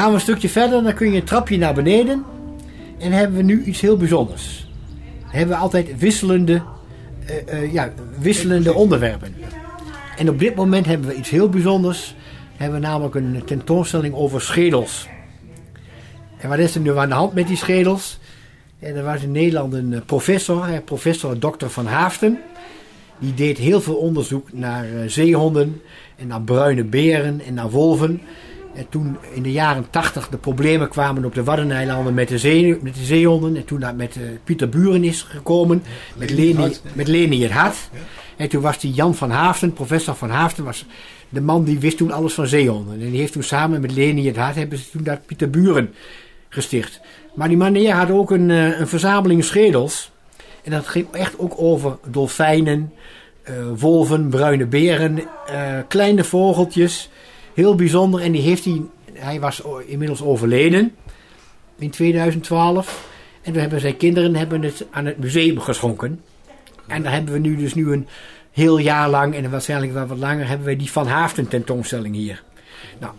[0.00, 2.24] Gaan we een stukje verder, dan kun je een trapje naar beneden.
[2.98, 4.68] En hebben we nu iets heel bijzonders.
[5.20, 6.62] Dan hebben we altijd wisselende,
[7.26, 9.34] eh, eh, ja, wisselende onderwerpen.
[10.16, 12.14] En op dit moment hebben we iets heel bijzonders.
[12.56, 15.08] Hebben we namelijk een tentoonstelling over schedels.
[16.38, 18.18] En wat is er nu aan de hand met die schedels?
[18.78, 21.66] En er was in Nederland een eh, professor, professor Dr.
[21.66, 22.38] van Haaften.
[23.18, 25.80] Die deed heel veel onderzoek naar eh, zeehonden
[26.16, 28.20] en naar bruine beren en naar wolven.
[28.74, 32.78] En toen in de jaren 80 de problemen kwamen op de Waddeneilanden met de, zee,
[32.82, 33.56] met de zeehonden.
[33.56, 35.82] En toen dat met eh, Pieter Buren is gekomen,
[36.16, 37.76] met Leni, met Leni het Hart.
[38.36, 40.86] En toen was die Jan van Haafden, professor van Haafden, was
[41.28, 43.00] de man die wist toen alles van zeehonden.
[43.00, 45.94] En die heeft toen samen met Leni het Hart, hebben ze toen dat Pieter Buren
[46.48, 47.00] gesticht.
[47.34, 50.10] Maar die meneer had ook een, eh, een verzameling schedels.
[50.62, 52.92] En dat ging echt ook over dolfijnen,
[53.42, 55.22] eh, wolven, bruine beren,
[55.88, 57.10] kleine vogeltjes.
[57.60, 58.20] Heel bijzonder.
[58.20, 60.94] En die heeft hij, hij was inmiddels overleden
[61.78, 63.08] in 2012.
[63.42, 66.20] En toen hebben zijn kinderen hebben het aan het museum geschonken.
[66.86, 68.06] En daar hebben we nu dus nu een
[68.50, 72.42] heel jaar lang, en waarschijnlijk wel wat langer, hebben we die Van Haafden tentoonstelling hier.
[72.98, 73.12] Nou,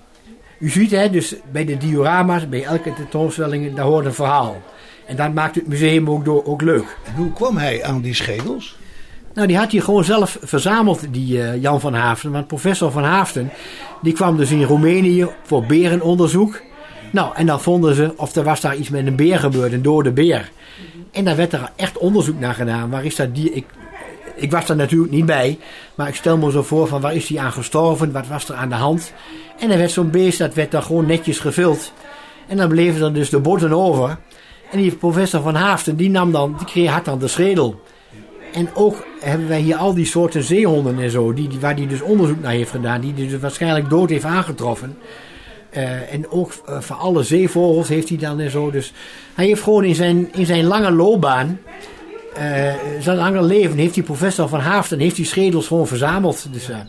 [0.60, 4.62] u ziet hè, dus bij de diorama's, bij elke tentoonstelling, daar hoort een verhaal.
[5.06, 6.98] En dat maakt het museum ook, door, ook leuk.
[7.16, 8.80] Hoe kwam hij aan die schedels?
[9.34, 12.32] Nou, die had hij gewoon zelf verzameld, die eh, Jan van Haafden.
[12.32, 13.52] Want professor van Haafden,
[14.02, 16.62] die kwam dus in Roemenië voor berenonderzoek.
[17.12, 19.82] Nou, en dan vonden ze of er was daar iets met een beer gebeurd, een
[19.82, 20.52] dode beer.
[21.12, 22.90] En daar werd er echt onderzoek naar gedaan.
[22.90, 23.54] Waar is dat dier?
[23.54, 23.66] Ik,
[24.36, 25.60] ik was daar natuurlijk niet bij,
[25.96, 28.12] maar ik stel me zo voor van waar is hij aan gestorven?
[28.12, 29.14] Wat was er aan de hand?
[29.60, 31.94] En dan werd zo'n beest, dat werd dan gewoon netjes gevuld.
[32.48, 34.18] En dan bleven er dus de botten over.
[34.72, 37.82] En die professor van Haafden, die nam dan, die kreeg, had dan de schedel.
[38.54, 42.02] En ook hebben wij hier al die soorten zeehonden en zo, die, waar hij dus
[42.02, 44.98] onderzoek naar heeft gedaan, die hij dus waarschijnlijk dood heeft aangetroffen.
[45.70, 48.72] Eh, en ook eh, voor alle zeevogels heeft hij dan en zo.
[48.72, 48.94] Dus
[49.34, 51.60] hij heeft gewoon in zijn, in zijn lange loopbaan,
[52.34, 56.48] eh, zijn lange leven, heeft die professor van Haafden, heeft die schedels gewoon verzameld.
[56.52, 56.86] Dus, ja.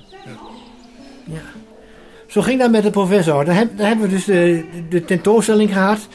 [2.27, 3.45] Zo ging dat met de professor.
[3.45, 6.09] Daar, heb- daar hebben we dus de, de tentoonstelling gehad.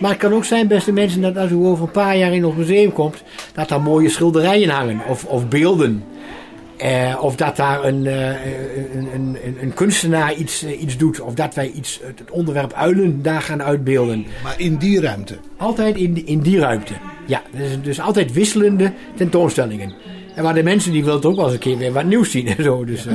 [0.00, 2.44] Maar het kan ook zijn, beste mensen, dat als u over een paar jaar in
[2.44, 3.22] ons museum komt,
[3.54, 6.04] dat daar mooie schilderijen hangen of, of beelden.
[6.76, 8.28] Eh, of dat daar een, eh,
[8.94, 11.20] een, een, een, kunstenaar iets, eh, iets doet.
[11.20, 14.26] Of dat wij iets, het onderwerp uilen daar gaan uitbeelden.
[14.42, 15.36] Maar in die ruimte.
[15.56, 16.92] Altijd in, die- in die ruimte.
[17.26, 19.92] Ja, dus, dus altijd wisselende tentoonstellingen.
[20.34, 22.46] En waar de mensen die willen ook wel eens een keer weer wat nieuws zien
[22.46, 22.84] en zo.
[22.84, 23.14] Dus, eh,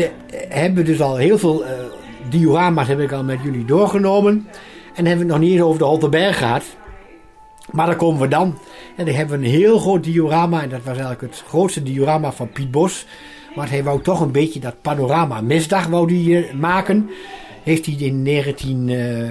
[0.00, 1.72] en eh, hebben we dus al heel veel eh,
[2.28, 4.48] diorama's heb ik al met jullie doorgenomen.
[4.94, 6.64] En hebben we het nog niet over de Holterberg gehad.
[7.70, 8.58] Maar daar komen we dan.
[8.96, 10.62] En dan hebben we een heel groot diorama.
[10.62, 13.06] En dat was eigenlijk het grootste diorama van Piet Bos.
[13.54, 17.10] Maar hij wou toch een beetje dat panorama misdag wou die, eh, maken.
[17.62, 19.30] Heeft hij in 19, eh,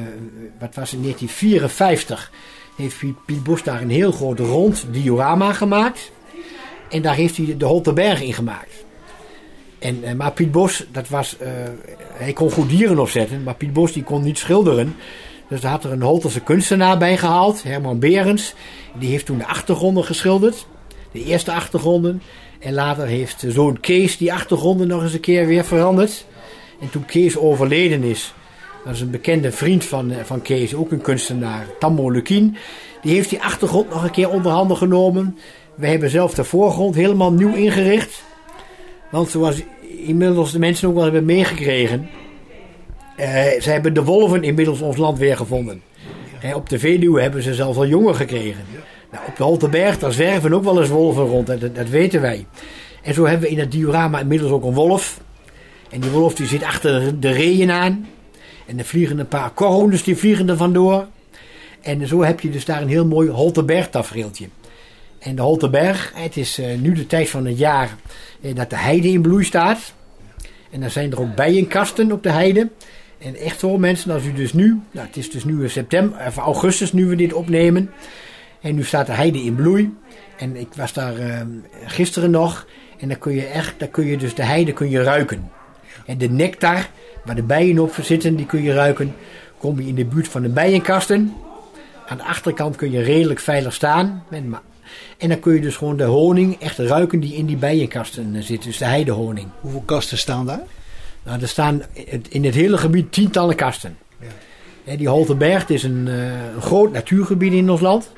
[0.59, 2.31] wat was het, 1954
[2.75, 6.11] heeft Piet Bos daar een heel groot rond diorama gemaakt.
[6.89, 8.84] En daar heeft hij de Holterberg in gemaakt.
[9.85, 11.49] En, eh, maar Piet Bos, dat was, eh,
[12.13, 14.95] hij kon goed dieren opzetten, maar Piet Bos die kon niet schilderen.
[15.49, 18.53] Dus daar had er een Holterse kunstenaar bij gehaald, Herman Berends.
[18.99, 20.67] Die heeft toen de achtergronden geschilderd,
[21.11, 22.21] de eerste achtergronden.
[22.59, 26.25] En later heeft zoon Kees die achtergronden nog eens een keer weer veranderd.
[26.81, 28.33] En toen Kees overleden is,
[28.85, 32.57] dat is een bekende vriend van, eh, van Kees, ook een kunstenaar, Tammo Lukien.
[33.01, 35.37] Die heeft die achtergrond nog een keer onder handen genomen.
[35.75, 38.23] We hebben zelf de voorgrond helemaal nieuw ingericht.
[39.11, 39.61] Want zoals
[39.97, 42.09] inmiddels de mensen ook wel hebben meegekregen.
[43.17, 45.81] eh, ze hebben de wolven inmiddels ons land weer gevonden.
[46.55, 48.63] Op de Veluwe hebben ze zelfs al jongen gekregen.
[49.11, 51.47] Nou, op de Holteberg, daar zwerven ook wel eens wolven rond.
[51.75, 52.45] Dat, weten wij.
[53.01, 55.21] En zo hebben we in het diorama inmiddels ook een wolf.
[55.89, 58.07] En die wolf die zit achter de reeën aan.
[58.65, 61.07] En er vliegen een paar korhoenders die vliegen er vandoor.
[61.81, 64.47] En zo heb je dus daar een heel mooi Holterberg tafereeltje.
[65.25, 67.95] En de Holterberg, het is eh, nu de tijd van het jaar
[68.41, 69.93] eh, dat de heide in bloei staat.
[70.71, 72.69] En dan zijn er ook bijenkasten op de heide.
[73.17, 76.27] En echt zo mensen, als u dus nu, nou het is dus nu in september,
[76.27, 77.91] of augustus nu we dit opnemen.
[78.61, 79.93] En nu staat de heide in bloei.
[80.37, 81.41] En ik was daar eh,
[81.85, 82.67] gisteren nog.
[82.99, 85.51] En dan kun je echt, dan kun je dus de heide kun je ruiken.
[86.05, 86.89] En de nectar,
[87.23, 89.15] waar de bijen op zitten, die kun je ruiken.
[89.57, 91.33] Kom je in de buurt van de bijenkasten.
[92.07, 94.23] Aan de achterkant kun je redelijk veilig staan.
[94.29, 94.61] Met ma-
[95.17, 98.41] En dan kun je dus gewoon de honing echt ruiken die in die bijenkasten eh,
[98.41, 98.63] zit.
[98.63, 99.47] Dus de heidehoning.
[99.61, 100.63] Hoeveel kasten staan daar?
[101.23, 101.81] Nou, er staan
[102.29, 103.97] in het hele gebied tientallen kasten.
[104.83, 108.11] Hè, Die Holterberg het is een, eh, een groot natuurgebied in ons land.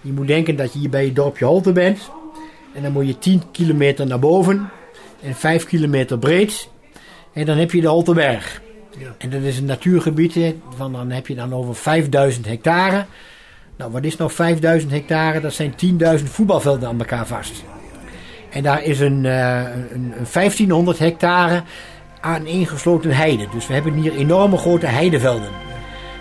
[0.00, 2.10] Je moet denken dat je hier bij het dorpje Holte bent.
[2.74, 4.70] En dan moet je 10 kilometer naar boven.
[5.22, 6.68] En 5 kilometer breed.
[7.32, 8.62] En dan heb je de Holterberg.
[9.18, 10.54] En dat is een natuurgebied.
[10.76, 13.04] Van, dan heb je dan over 5000 hectare.
[13.78, 15.40] Nou, wat is nou 5000 hectare?
[15.40, 15.74] Dat zijn
[16.18, 17.64] 10.000 voetbalvelden aan elkaar vast.
[18.50, 19.60] En daar is een, eh,
[19.92, 21.62] een, een 1500 hectare
[22.20, 23.48] aan ingesloten heide.
[23.52, 25.48] Dus we hebben hier enorme grote heidevelden.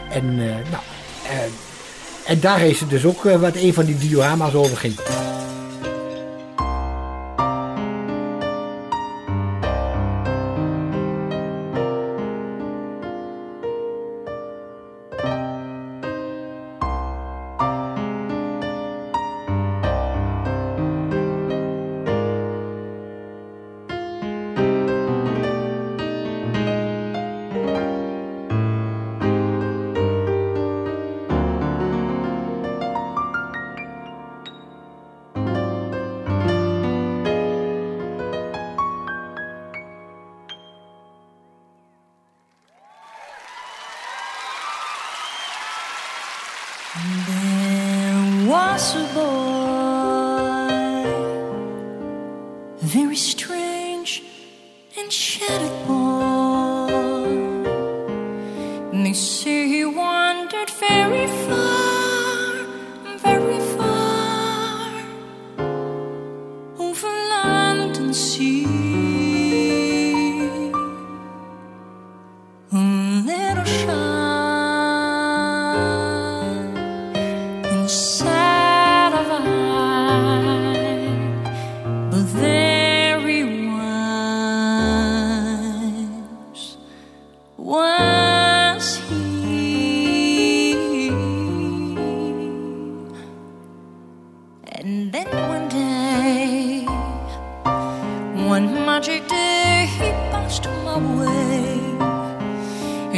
[0.10, 0.84] En, eh, nou,
[1.30, 4.96] eh, en daar is het dus ook wat een van die diorama's over ging.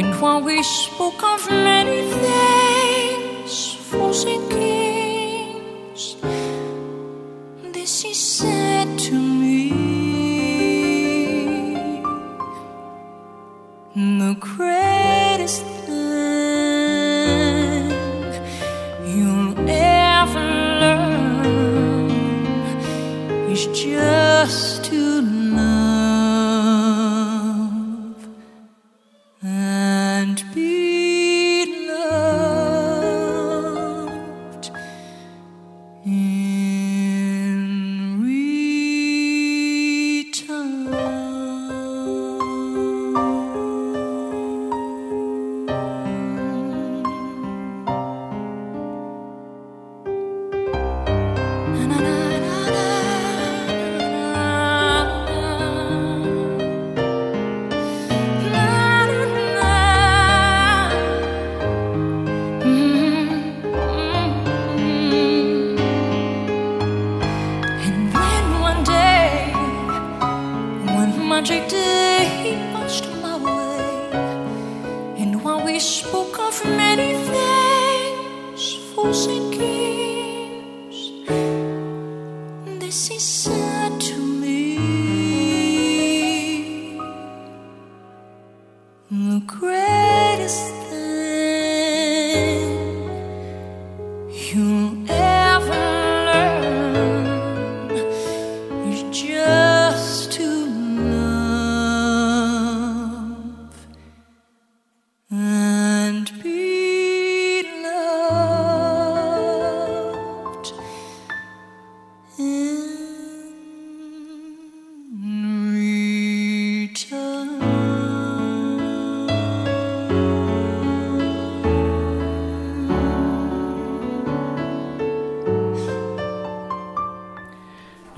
[0.00, 6.16] And while we spoke of many things, fools and kings,
[7.74, 8.69] this he said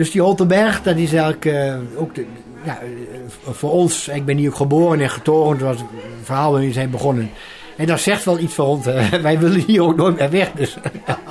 [0.03, 2.25] Dus die Holtenberg, dat is eigenlijk eh, ook de,
[2.65, 4.09] ja, eh, voor ons.
[4.09, 5.51] Ik ben hier ook geboren en getogen.
[5.53, 5.87] Het was een
[6.23, 7.31] verhaal waar we zijn begonnen.
[7.77, 8.85] En dat zegt wel iets voor ons.
[9.23, 10.53] wij willen hier ook nooit meer weg.
[10.53, 10.77] Dus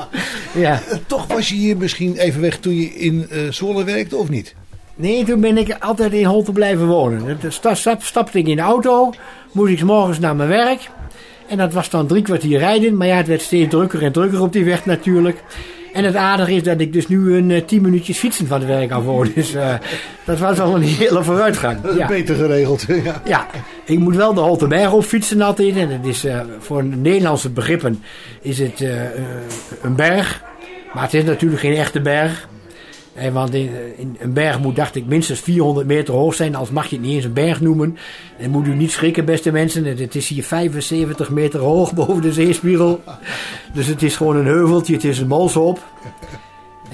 [0.65, 0.81] ja.
[1.07, 4.55] Toch was je hier misschien even weg toen je in eh Zwolle werkte, of niet?
[4.95, 7.37] Nee, toen ben ik altijd in Holte blijven wonen.
[7.41, 9.13] Dat sta- stap, stapte ik in de auto,
[9.51, 10.89] moest ik 's morgens naar mijn werk.
[11.47, 12.97] En dat was dan drie kwartier rijden.
[12.97, 15.43] Maar ja, het werd steeds drukker en drukker op die weg natuurlijk.
[15.93, 18.67] En het aardige is dat ik dus nu een eh, tien minuutjes fietsen van het
[18.67, 19.31] werk af woon.
[19.35, 19.73] Dus eh,
[20.25, 21.77] dat was al een hele vooruitgang.
[21.97, 22.07] Ja.
[22.07, 22.85] Beter geregeld.
[23.03, 23.21] ja.
[23.25, 23.47] Ja,
[23.85, 25.75] ik moet wel de Holtenberg op fietsen altijd.
[25.75, 28.03] En het is eh, voor Nederlandse begrippen
[28.41, 29.11] is het eh, eh,
[29.81, 30.43] een berg.
[30.93, 32.47] Maar het is natuurlijk geen echte berg.
[33.13, 36.55] Eh, want in, een berg moet, dacht ik, minstens 400 meter hoog zijn.
[36.55, 37.97] Als mag je het niet eens een berg noemen.
[38.37, 39.85] En moet u niet schrikken, beste mensen.
[39.85, 43.03] Het, is hier 75 meter hoog boven de zeespiegel.
[43.73, 44.93] Dus het is gewoon een heuveltje.
[44.93, 45.79] Het is een molshoop.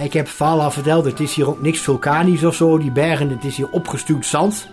[0.04, 1.06] Ik heb het al verteld.
[1.06, 2.78] Het is hier ook niks vulkanisch of zo.
[2.78, 4.68] Die bergen, het is hier opgestuwd zand.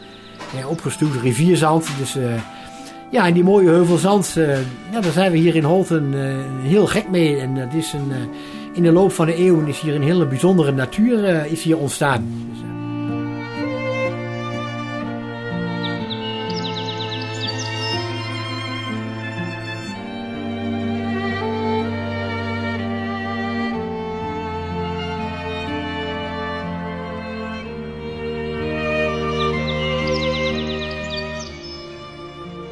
[0.57, 1.89] Ja, opgestuwd rivierzand.
[1.99, 2.35] Dus eh,
[3.11, 4.37] ja, en die mooie heuvelzand.
[4.37, 4.59] eh
[4.93, 7.37] ja, daar zijn we hier in Holten eh, heel gek mee.
[7.41, 8.13] En dat is een,
[8.75, 11.79] in de loop van de eeuwen is hier een hele bijzondere natuur eh, is hier
[11.79, 12.47] ontstaan.
[12.51, 12.73] Dus, eh,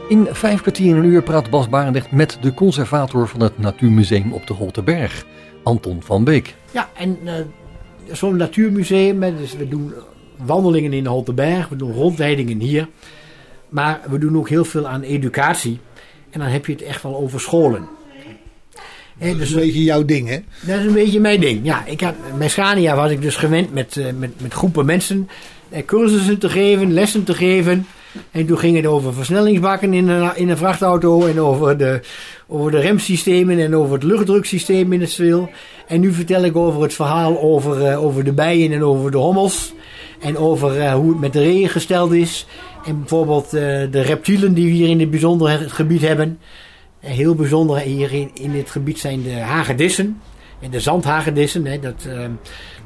[0.08, 4.32] In vijf kwartier en een uur praat Bas Barendrecht met de conservator van het Natuurmuseum
[4.32, 5.26] op de Holterberg,
[5.62, 6.54] Anton van Beek.
[6.70, 7.34] Ja, en eh,
[8.10, 9.92] zo'n natuurmuseum, hè, dus we doen
[10.36, 12.88] wandelingen in de Holtenberg, we doen rondleidingen hier.
[13.68, 15.78] Maar we doen ook heel veel aan educatie.
[16.30, 17.88] En dan heb je het echt wel over scholen.
[19.18, 20.38] Hè, Dat is dus een beetje jouw ding, hè?
[20.60, 21.60] dat is een beetje mijn ding.
[21.64, 25.28] Ja, ik had, bij Scania was ik dus gewend met, eh, met, met groepen mensen
[25.68, 27.86] eh, cursussen te geven, lessen te geven.
[28.30, 32.00] En toen ging het over versnellingsbakken in een, in een vrachtauto en over de,
[32.46, 35.50] over de remsystemen en over het luchtdruksysteem in het wiel.
[35.86, 39.16] En nu vertel ik over het verhaal over, eh, over de bijen en over de
[39.16, 39.72] hommels.
[40.20, 42.46] En over eh, hoe het met de reeën gesteld is.
[42.84, 43.50] En bijvoorbeeld eh,
[43.90, 46.38] de reptielen die we hier in het bijzonder het gebied hebben.
[47.00, 50.20] En heel bijzonder hier in, in dit gebied zijn de hagedissen.
[50.60, 51.66] En de zandhagedissen.
[51.66, 52.02] Hè, dat,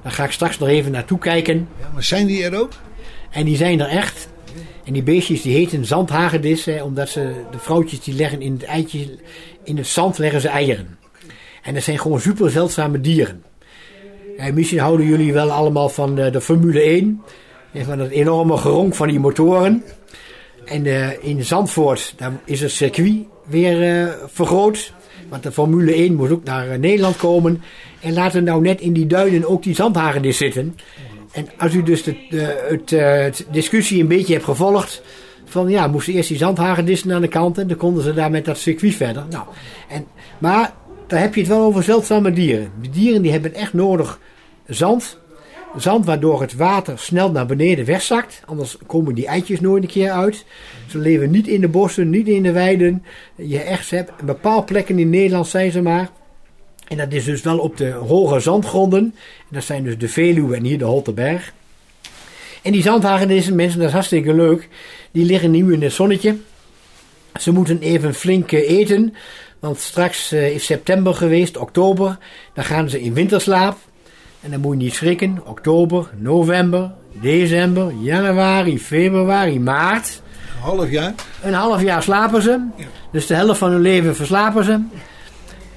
[0.02, 1.68] daar ga ik straks nog even naartoe kijken.
[1.80, 2.72] Ja, maar zijn die er ook?
[3.30, 4.28] En die zijn er echt.
[4.86, 6.84] En die beestjes die heten zandhagedissen.
[6.84, 9.18] Omdat ze, de vrouwtjes die leggen in het eitje,
[9.64, 10.98] in het zand leggen ze eieren.
[11.62, 13.42] En dat zijn gewoon super zeldzame dieren.
[14.36, 17.22] En misschien houden jullie wel allemaal van de, de Formule 1.
[17.72, 19.82] En van het enorme geronk van die motoren.
[20.64, 24.92] En eh, in Zandvoort daar is het circuit weer eh, vergroot.
[25.28, 27.62] Want de Formule 1 moet ook naar eh, Nederland komen.
[28.00, 30.76] En laten nou net in die duinen ook die zandhagedis zitten.
[31.36, 32.16] En als u dus de,
[32.86, 35.02] eh, discussie een beetje hebt gevolgd.
[35.44, 37.58] Van ja, moesten eerst die zandhagedissen aan de kant.
[37.58, 39.24] En dan konden ze daar met dat circuit verder.
[39.30, 39.44] Nou,
[39.88, 40.06] en,
[40.38, 40.72] maar
[41.06, 42.70] daar heb je het wel over zeldzame dieren.
[42.80, 44.20] Die dieren die hebben echt nodig
[44.66, 45.18] zand.
[45.76, 48.42] Zand waardoor het water snel naar beneden wegzakt.
[48.44, 50.44] Anders komen die eitjes nooit een keer uit.
[50.86, 53.04] Ze leven niet in de bossen, niet in de weiden.
[53.34, 56.10] Je echt hebt bepaald plekken in Nederland zijn ze maar.
[56.88, 59.02] En dat is dus wel op de hoge zandgronden.
[59.38, 61.52] En dat zijn dus de Veluwe en hier de Holterberg.
[62.62, 64.68] En die zandhagedissen, mensen, dat is hartstikke leuk.
[65.10, 66.36] Die liggen nu in het zonnetje.
[67.40, 69.14] Ze moeten even flink eh, eten.
[69.58, 72.18] Want straks eh, is september geweest, oktober.
[72.54, 73.76] Dan gaan ze in winterslaap.
[74.40, 75.40] En dan moet je niet schrikken.
[75.44, 80.22] Oktober, november, december, januari, februari, maart.
[80.56, 81.14] Een half jaar.
[81.42, 82.66] Een half jaar slapen ze.
[83.12, 84.80] Dus de helft van hun leven verslapen ze.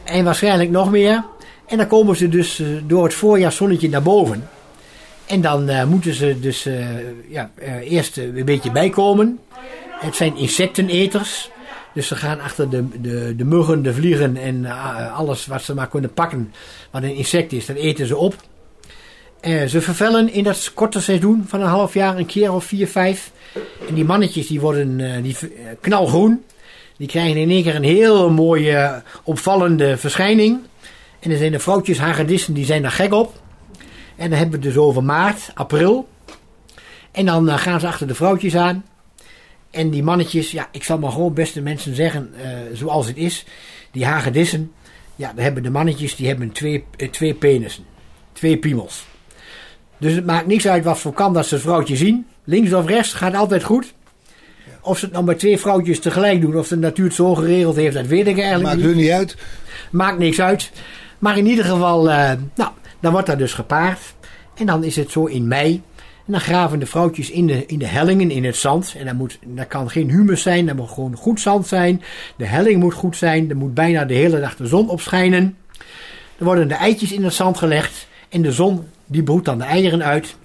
[0.10, 1.24] En waarschijnlijk nog meer.
[1.66, 4.50] En dan komen ze dus eh, door het voorjaarszonnetje naar boven.
[5.26, 6.86] En dan eh, moeten ze dus eh,
[7.28, 7.52] ja,
[7.84, 9.40] eerst een beetje bijkomen.
[10.00, 11.50] Het zijn insecteneters.
[11.94, 14.66] Dus ze gaan achter de, de, de muggen, de vliegen en
[15.12, 16.54] alles wat ze maar kunnen pakken.
[16.92, 18.36] Wat een insect is, dat eten ze op.
[19.42, 23.32] Ze vervellen in dat korte seizoen van een half jaar een keer of vier, vijf.
[23.88, 25.36] En die mannetjes die worden die,
[25.80, 26.44] knalgroen.
[27.00, 30.60] Die krijgen in één keer een heel mooie opvallende verschijning.
[31.20, 33.42] En er zijn de vrouwtjes hagedissen die zijn daar gek op.
[34.16, 36.10] En dan hebben we het dus over maart, april.
[37.12, 38.86] En dan eh, gaan ze achter de vrouwtjes aan.
[39.72, 43.46] En die mannetjes, ja, ik zal maar gewoon beste mensen zeggen eh, zoals het is.
[43.92, 44.72] Die hagedissen,
[45.16, 47.84] ja, daar hebben de mannetjes, die hebben twee, eh, twee penissen.
[48.34, 49.06] Twee piemels.
[49.98, 52.28] Dus het maakt niks uit wat voor kant dat ze het vrouwtje zien.
[52.44, 53.94] Links of rechts gaat altijd goed.
[54.82, 57.76] Of ze het nou met twee vrouwtjes tegelijk doen, of de natuur het zo geregeld
[57.76, 58.86] heeft, dat weet ik eigenlijk Maakt niet.
[58.86, 59.36] hun niet uit.
[59.92, 60.72] Maakt niks uit.
[61.20, 64.00] Maar in ieder geval, eh, nou, dan wordt dat dus gepaard.
[64.56, 65.82] En dan is het zo in mei.
[66.26, 68.96] En dan graven de vrouwtjes in de, in de hellingen, in het zand.
[68.98, 72.02] En dat, moet, dat kan geen humus zijn, dat moet gewoon goed zand zijn.
[72.38, 73.50] De helling moet goed zijn.
[73.50, 75.58] Er moet bijna de hele dag de zon op schijnen.
[76.38, 78.08] Er worden de eitjes in het zand gelegd.
[78.30, 80.36] En de zon die broedt dan de eieren uit.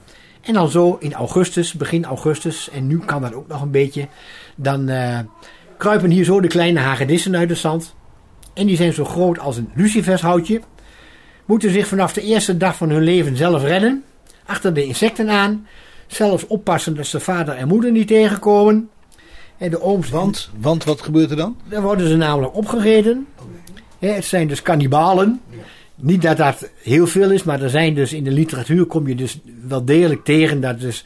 [0.45, 4.09] En dan zo in augustus, begin augustus, en nu kan dat ook nog een beetje.
[4.57, 5.18] Dan eh,
[5.76, 7.95] kruipen hier zo de kleine hagedissen uit het zand.
[8.55, 10.61] En die zijn zo groot als een lucifershoutje.
[11.45, 14.05] Moeten zich vanaf de eerste dag van hun leven zelf redden.
[14.47, 15.66] Achter de insecten aan.
[16.07, 18.90] Zelfs oppassen dat ze vader en moeder niet tegenkomen.
[19.59, 20.11] En de ooms.
[20.11, 21.57] Want, want wat gebeurt er dan?
[21.68, 23.26] Dan worden ze namelijk opgegeten.
[23.99, 25.40] Het zijn dus kannibalen.
[25.97, 29.14] Niet dat dat heel veel is, maar er zijn dus in de literatuur kom je
[29.14, 31.05] dus wel degelijk tegen dat dus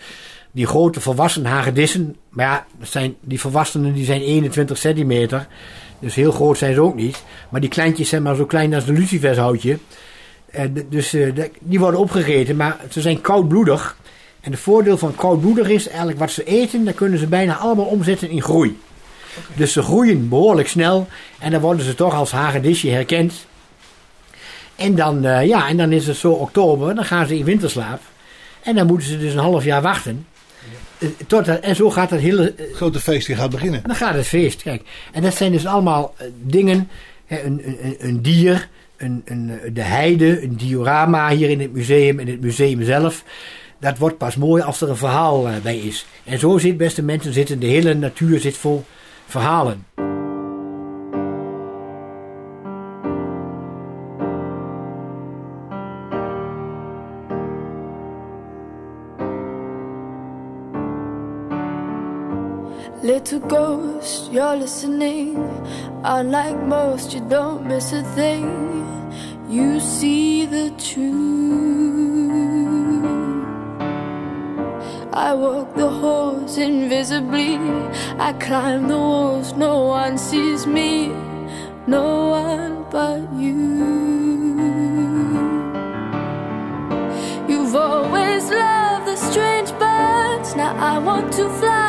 [0.52, 5.46] die grote volwassen hagedissen, maar ja, dat zijn, die volwassenen die zijn 21 centimeter,
[5.98, 7.22] dus heel groot zijn ze ook niet.
[7.48, 9.78] Maar die kleintjes zijn maar zo klein als een lucifershoutje.
[10.50, 13.96] En d- dus eh, die worden opgegeten, maar ze zijn koudbloedig.
[14.40, 17.84] En het voordeel van koudbloedig is eigenlijk wat ze eten, dan kunnen ze bijna allemaal
[17.84, 18.78] omzetten in groei.
[19.54, 21.06] Dus ze groeien behoorlijk snel
[21.38, 23.46] en dan worden ze toch als hagedisje herkend.
[24.78, 28.00] En dan, eh, ja, en dan is het zo oktober, dan gaan ze in winterslaap.
[28.62, 30.26] En dan moeten ze dus een half jaar wachten.
[30.98, 33.82] Eh, Tot dat, en zo gaat het hele, eh, grote feest die gaat beginnen.
[33.86, 34.62] dan gaat het feest.
[34.62, 34.82] Kijk.
[35.12, 36.88] En dat zijn dus allemaal dingen.
[37.26, 42.18] Hè, een, een, een dier, een, een, de heide, een diorama hier in het museum,
[42.18, 43.24] in het museum zelf.
[43.80, 46.06] Dat wordt pas mooi als er een verhaal bij is.
[46.24, 48.84] En zo zit, beste mensen, zitten, de hele natuur zit vol
[49.26, 49.86] verhalen.
[63.18, 65.34] Little ghost, you're listening.
[66.04, 68.46] Unlike most, you don't miss a thing.
[69.50, 71.02] You see the truth.
[75.12, 77.56] I walk the halls invisibly.
[78.20, 81.08] I climb the walls, no one sees me.
[81.88, 83.58] No one but you.
[87.48, 90.54] You've always loved the strange birds.
[90.54, 91.87] Now I want to fly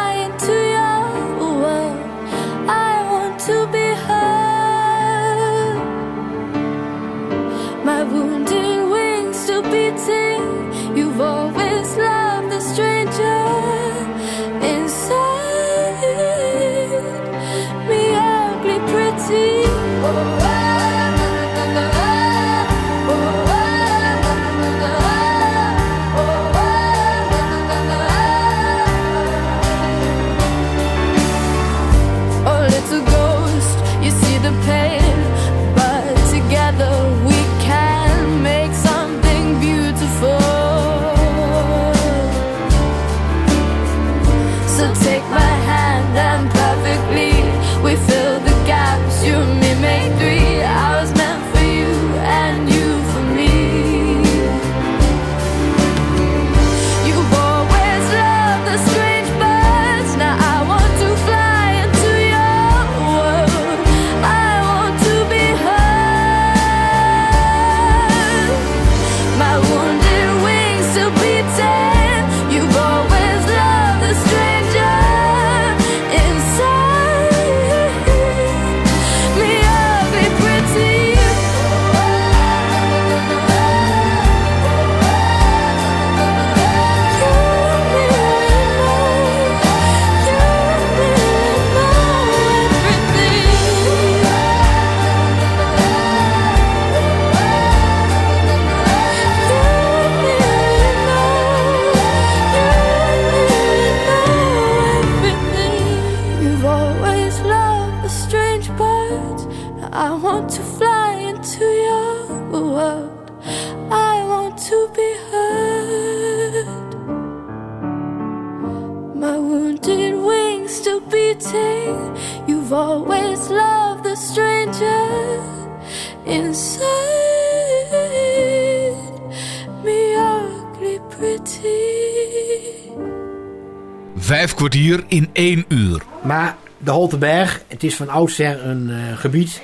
[134.60, 136.02] kwartier in één uur.
[136.22, 139.62] Maar de Holteberg, het is van oudsher een eh, gebied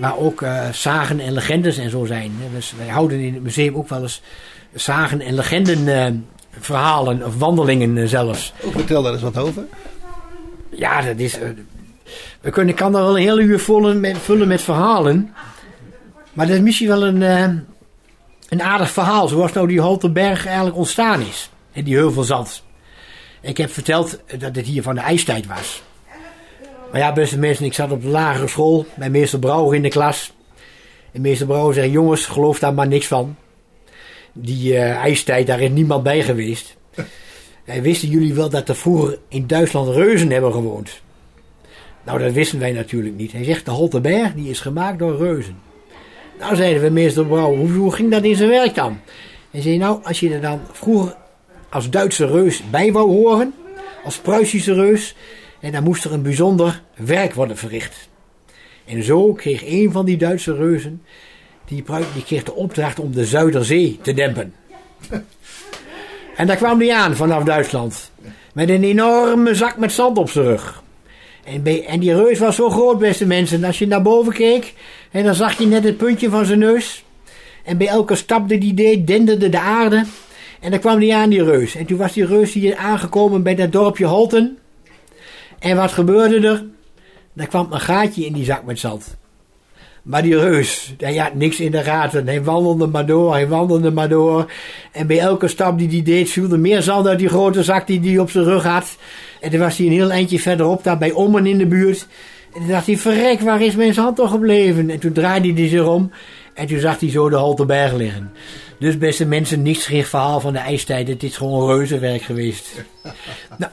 [0.00, 2.32] waar ook eh, zagen en legendes en zo zijn.
[2.54, 4.22] Dus wij houden in het museum ook wel eens
[4.74, 6.12] zagen en legenden eh,
[6.60, 8.52] verhalen of wandelingen zelfs.
[8.60, 9.62] Oh, vertel daar eens wat over.
[10.70, 11.38] Ja, dat is.
[12.40, 15.34] we kunnen, ik kan er wel een hele uur vullen met, vullen met verhalen.
[16.32, 17.48] Maar dat is misschien wel een, eh,
[18.48, 19.28] een aardig verhaal.
[19.28, 21.50] Zoals nou die Holterberg eigenlijk ontstaan is.
[21.72, 22.62] En die heuvelzand.
[23.40, 25.82] Ik heb verteld dat het hier van de ijstijd was.
[26.90, 29.88] Maar ja, beste mensen, ik zat op de lagere school bij meester Brouwer in de
[29.88, 30.32] klas.
[31.12, 33.36] En meester Brouwer zei: Jongens, geloof daar maar niks van.
[34.32, 36.76] Die eh, ijstijd, daar is niemand bij geweest.
[37.64, 41.00] En wisten jullie wel dat er vroeger in Duitsland reuzen hebben gewoond?
[42.04, 43.32] Nou, dat wisten wij natuurlijk niet.
[43.32, 45.58] Hij zegt, de Holterberg die is gemaakt door reuzen.
[46.38, 49.00] Nou, zeiden we, meester Brouwer, hoe, hoe ging dat in zijn werk dan?
[49.50, 51.16] Hij zei, nou, als je er dan vroeger
[51.68, 53.54] als Duitse reus bij wou horen,
[54.04, 55.14] als Pruisische reus,
[55.60, 58.08] en dan moest er een bijzonder werk worden verricht.
[58.84, 61.02] En zo kreeg een van die Duitse reuzen,
[61.64, 64.54] die, die kreeg de opdracht om de Zuiderzee te dempen.
[66.36, 68.10] En daar kwam hij aan vanaf Duitsland.
[68.52, 70.82] Met een enorme zak met zand op zijn rug.
[71.86, 73.64] En die reus was zo groot, beste mensen.
[73.64, 74.74] Als je naar boven keek,
[75.10, 77.04] en dan zag je net het puntje van zijn neus.
[77.64, 80.04] En bij elke stap die hij deed, denderde de aarde.
[80.60, 81.74] En dan kwam hij aan, die reus.
[81.74, 84.58] En toen was die reus hier aangekomen bij dat dorpje Holten.
[85.58, 86.64] En wat gebeurde er?
[87.36, 89.16] Er kwam een gaatje in die zak met zand.
[90.02, 92.26] Maar die reus, hij had niks in de gaten.
[92.26, 94.50] Hij wandelde maar door, hij wandelde maar door.
[94.92, 97.86] En bij elke stap die hij deed, viel er meer zand uit die grote zak
[97.86, 98.96] die hij op zijn rug had.
[99.40, 102.06] En toen was hij een heel eindje verderop, daar bij Ommen in de buurt.
[102.54, 104.90] En toen dacht hij, verrek, waar is mijn zand toch gebleven?
[104.90, 106.10] En toen draaide hij zich om.
[106.54, 108.32] En toen zag hij zo de Holterberg liggen.
[108.78, 111.08] Dus beste mensen, niet schrik verhaal van de ijstijd.
[111.08, 112.84] Het is gewoon reuzenwerk geweest.
[113.58, 113.72] nou,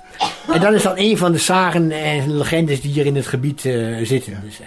[0.51, 3.65] en dat is dan een van de zagen en legendes die hier in het gebied
[3.65, 4.43] eh, zitten.
[4.43, 4.59] Dus.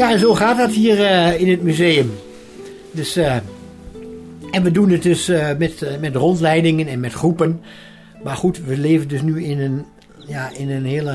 [0.00, 2.10] Ja, en zo gaat dat hier eh, in het museum.
[2.90, 3.36] Dus, eh,
[4.50, 7.60] en we doen het dus eh, met, met rondleidingen en met groepen.
[8.22, 9.84] Maar goed, we leven dus nu in een,
[10.26, 11.14] ja, in een hele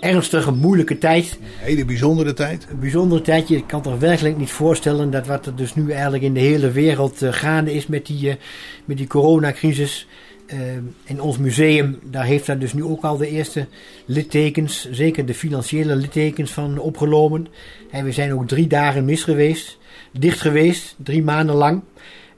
[0.00, 1.38] ernstige, moeilijke tijd.
[1.40, 2.66] Een hele bijzondere tijd.
[2.70, 3.48] Een bijzondere tijd.
[3.48, 6.70] Je kan toch werkelijk niet voorstellen dat wat er dus nu eigenlijk in de hele
[6.70, 8.36] wereld gaande is met die,
[8.84, 10.06] met die coronacrisis.
[10.46, 10.58] Eh,
[11.04, 13.66] en ons museum, daar heeft daar dus nu ook al de eerste
[14.04, 17.46] littekens, zeker de financiële littekens van opgenomen.
[17.90, 19.78] En we zijn ook drie dagen mis geweest,
[20.12, 21.82] dicht geweest, drie maanden lang.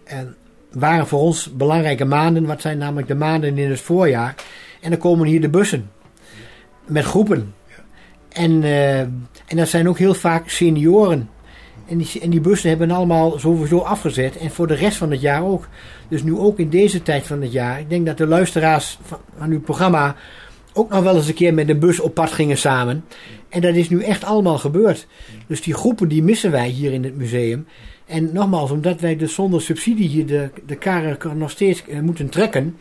[0.05, 0.37] En
[0.73, 4.35] waren voor ons belangrijke maanden, wat zijn namelijk de maanden in het voorjaar.
[4.81, 5.91] En dan komen hier de bussen
[6.85, 7.55] met groepen.
[8.29, 11.29] En, eh, en dat zijn ook heel vaak senioren.
[11.89, 14.37] En die, en die bussen hebben allemaal sowieso afgezet.
[14.37, 15.69] En voor de rest van het jaar ook.
[16.09, 17.81] Dus nu ook in deze tijd van het jaar.
[17.81, 20.17] Ik denk dat de luisteraars van, van uw programma
[20.73, 23.05] ook nog wel eens een keer met de bus op pad gingen samen.
[23.49, 25.07] En dat is nu echt allemaal gebeurd.
[25.47, 27.67] Dus die groepen die missen wij hier in het museum.
[28.07, 32.29] En nogmaals, omdat wij dus zonder subsidie hier de, de karren nog steeds eh, moeten
[32.29, 32.77] trekken.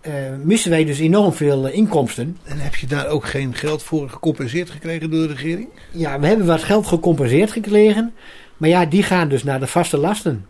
[0.00, 2.36] eh, missen wij dus enorm veel eh, inkomsten.
[2.44, 5.68] En heb je daar ook geen geld voor gecompenseerd gekregen door de regering?
[5.90, 8.14] Ja, we hebben wat geld gecompenseerd gekregen.
[8.56, 10.46] Maar ja, die gaan dus naar de vaste lasten.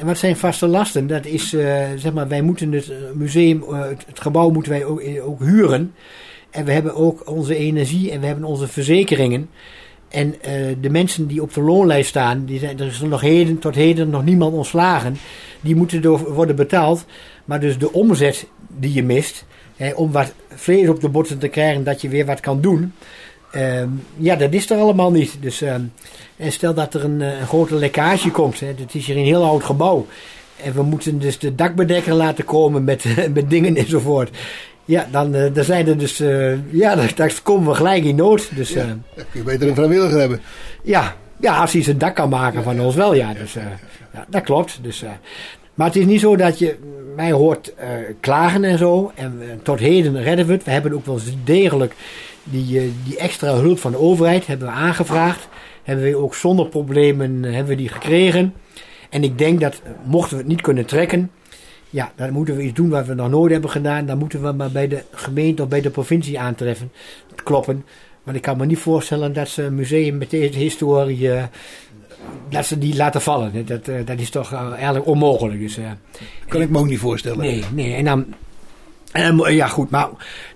[0.00, 1.06] En wat zijn vaste lasten?
[1.06, 4.84] Dat is, eh, zeg maar, wij moeten het eh, museum, eh, het, gebouw moeten wij
[4.84, 5.94] ook, ook huren.
[6.50, 9.50] En we hebben ook onze energie en we hebben onze verzekeringen.
[10.08, 10.34] En
[10.80, 14.10] de mensen die op de loonlijst staan, die zijn, er is nog heden, tot heden
[14.10, 15.16] nog niemand ontslagen.
[15.60, 17.04] Die moeten door worden betaald.
[17.44, 19.44] Maar dus de omzet die je mist,
[19.76, 22.92] hè, om wat vlees op de botten te krijgen, dat je weer wat kan doen.
[23.52, 25.36] Ehm, ja, dat is er allemaal niet.
[25.40, 25.82] Dus, ehm,
[26.40, 28.60] en stel dat er een, eh, een grote lekkage komt.
[28.60, 30.06] Hè, het is hier een heel oud gebouw.
[30.64, 34.36] En we moeten dus de dakbedekker laten komen met, met dingen enzovoort.
[34.84, 36.20] Ja, dan, eh, dan zijn er dus.
[36.20, 38.48] eh, ja, dan, dan komen we gelijk in nood.
[38.54, 40.40] Dus Dan kun je beter een vrijwilliger hebben.
[40.82, 43.34] ja, ja, als hij zijn dak kan maken van ons wel, ja.
[43.34, 43.52] Dus,
[44.12, 44.78] ja, dat klopt.
[44.82, 45.04] Dus,
[45.74, 46.76] maar het is niet zo dat je.
[47.16, 47.72] mij hoort
[48.20, 49.12] klagen en zo.
[49.14, 50.64] En tot heden redden we het.
[50.64, 51.94] We hebben ook wel degelijk
[52.44, 55.48] die, die extra hulp van de overheid hebben we aangevraagd.
[55.82, 58.54] Hebben we ook zonder problemen eh, hebben we die gekregen.
[59.10, 61.30] En ik denk dat eh, mochten we het niet kunnen trekken,
[61.90, 64.06] ja, dan moeten we iets doen wat we nog nooit hebben gedaan.
[64.06, 66.92] Dan moeten we maar bij de gemeente of bij de provincie aantreffen,
[67.44, 67.84] kloppen.
[68.22, 71.44] Want ik kan me niet voorstellen dat ze een museum met deze historie, eh,
[72.48, 73.66] dat ze die laten vallen.
[73.66, 75.60] Dat, dat is toch eigenlijk onmogelijk.
[75.60, 75.78] Dus,
[76.48, 77.38] Kan ik me ook niet voorstellen.
[77.38, 77.94] Nee, nee.
[77.94, 78.34] En dan,
[79.12, 80.08] en ja goed, maar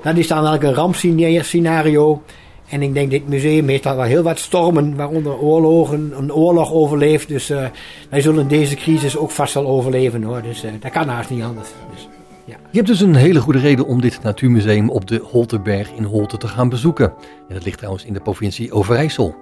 [0.03, 2.23] dat is dan eigenlijk een rampscenario.
[2.69, 6.73] En ik denk, dit museum heeft al wel heel wat stormen, waaronder oorlogen, een oorlog
[6.73, 7.29] overleefd.
[7.29, 7.67] Dus eh,
[8.11, 10.43] wij zullen deze crisis ook vast wel overleven hoor.
[10.43, 11.69] Dus eh, dat kan haast niet anders.
[11.95, 12.09] Dus,
[12.45, 12.57] ja.
[12.71, 16.37] Je hebt dus een hele goede reden om dit natuurmuseum op de Holterberg in Holte
[16.37, 17.13] te gaan bezoeken.
[17.49, 19.35] En dat ligt trouwens in de provincie Overijssel.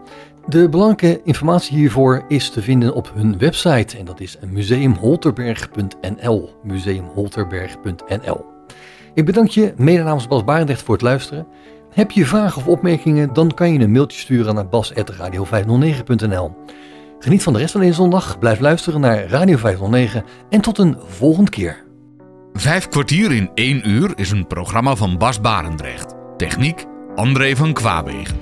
[0.46, 6.50] De belangrijke informatie hiervoor is te vinden op hun website en dat is museumholterberg.nl.
[6.62, 8.44] Museumholterberg.nl.
[9.14, 11.46] Ik bedank je mede namens Bas Barendrecht voor het luisteren.
[11.92, 16.56] Heb je vragen of opmerkingen, dan kan je een mailtje sturen naar bas.radio509.nl.
[17.18, 20.96] Geniet van de rest van deze zondag, blijf luisteren naar Radio 509 en tot een
[21.06, 21.84] volgende keer.
[22.52, 26.14] Vijf kwartier in één uur is een programma van Bas Barendrecht.
[26.36, 26.84] Techniek
[27.14, 28.36] André van Kwaabegen.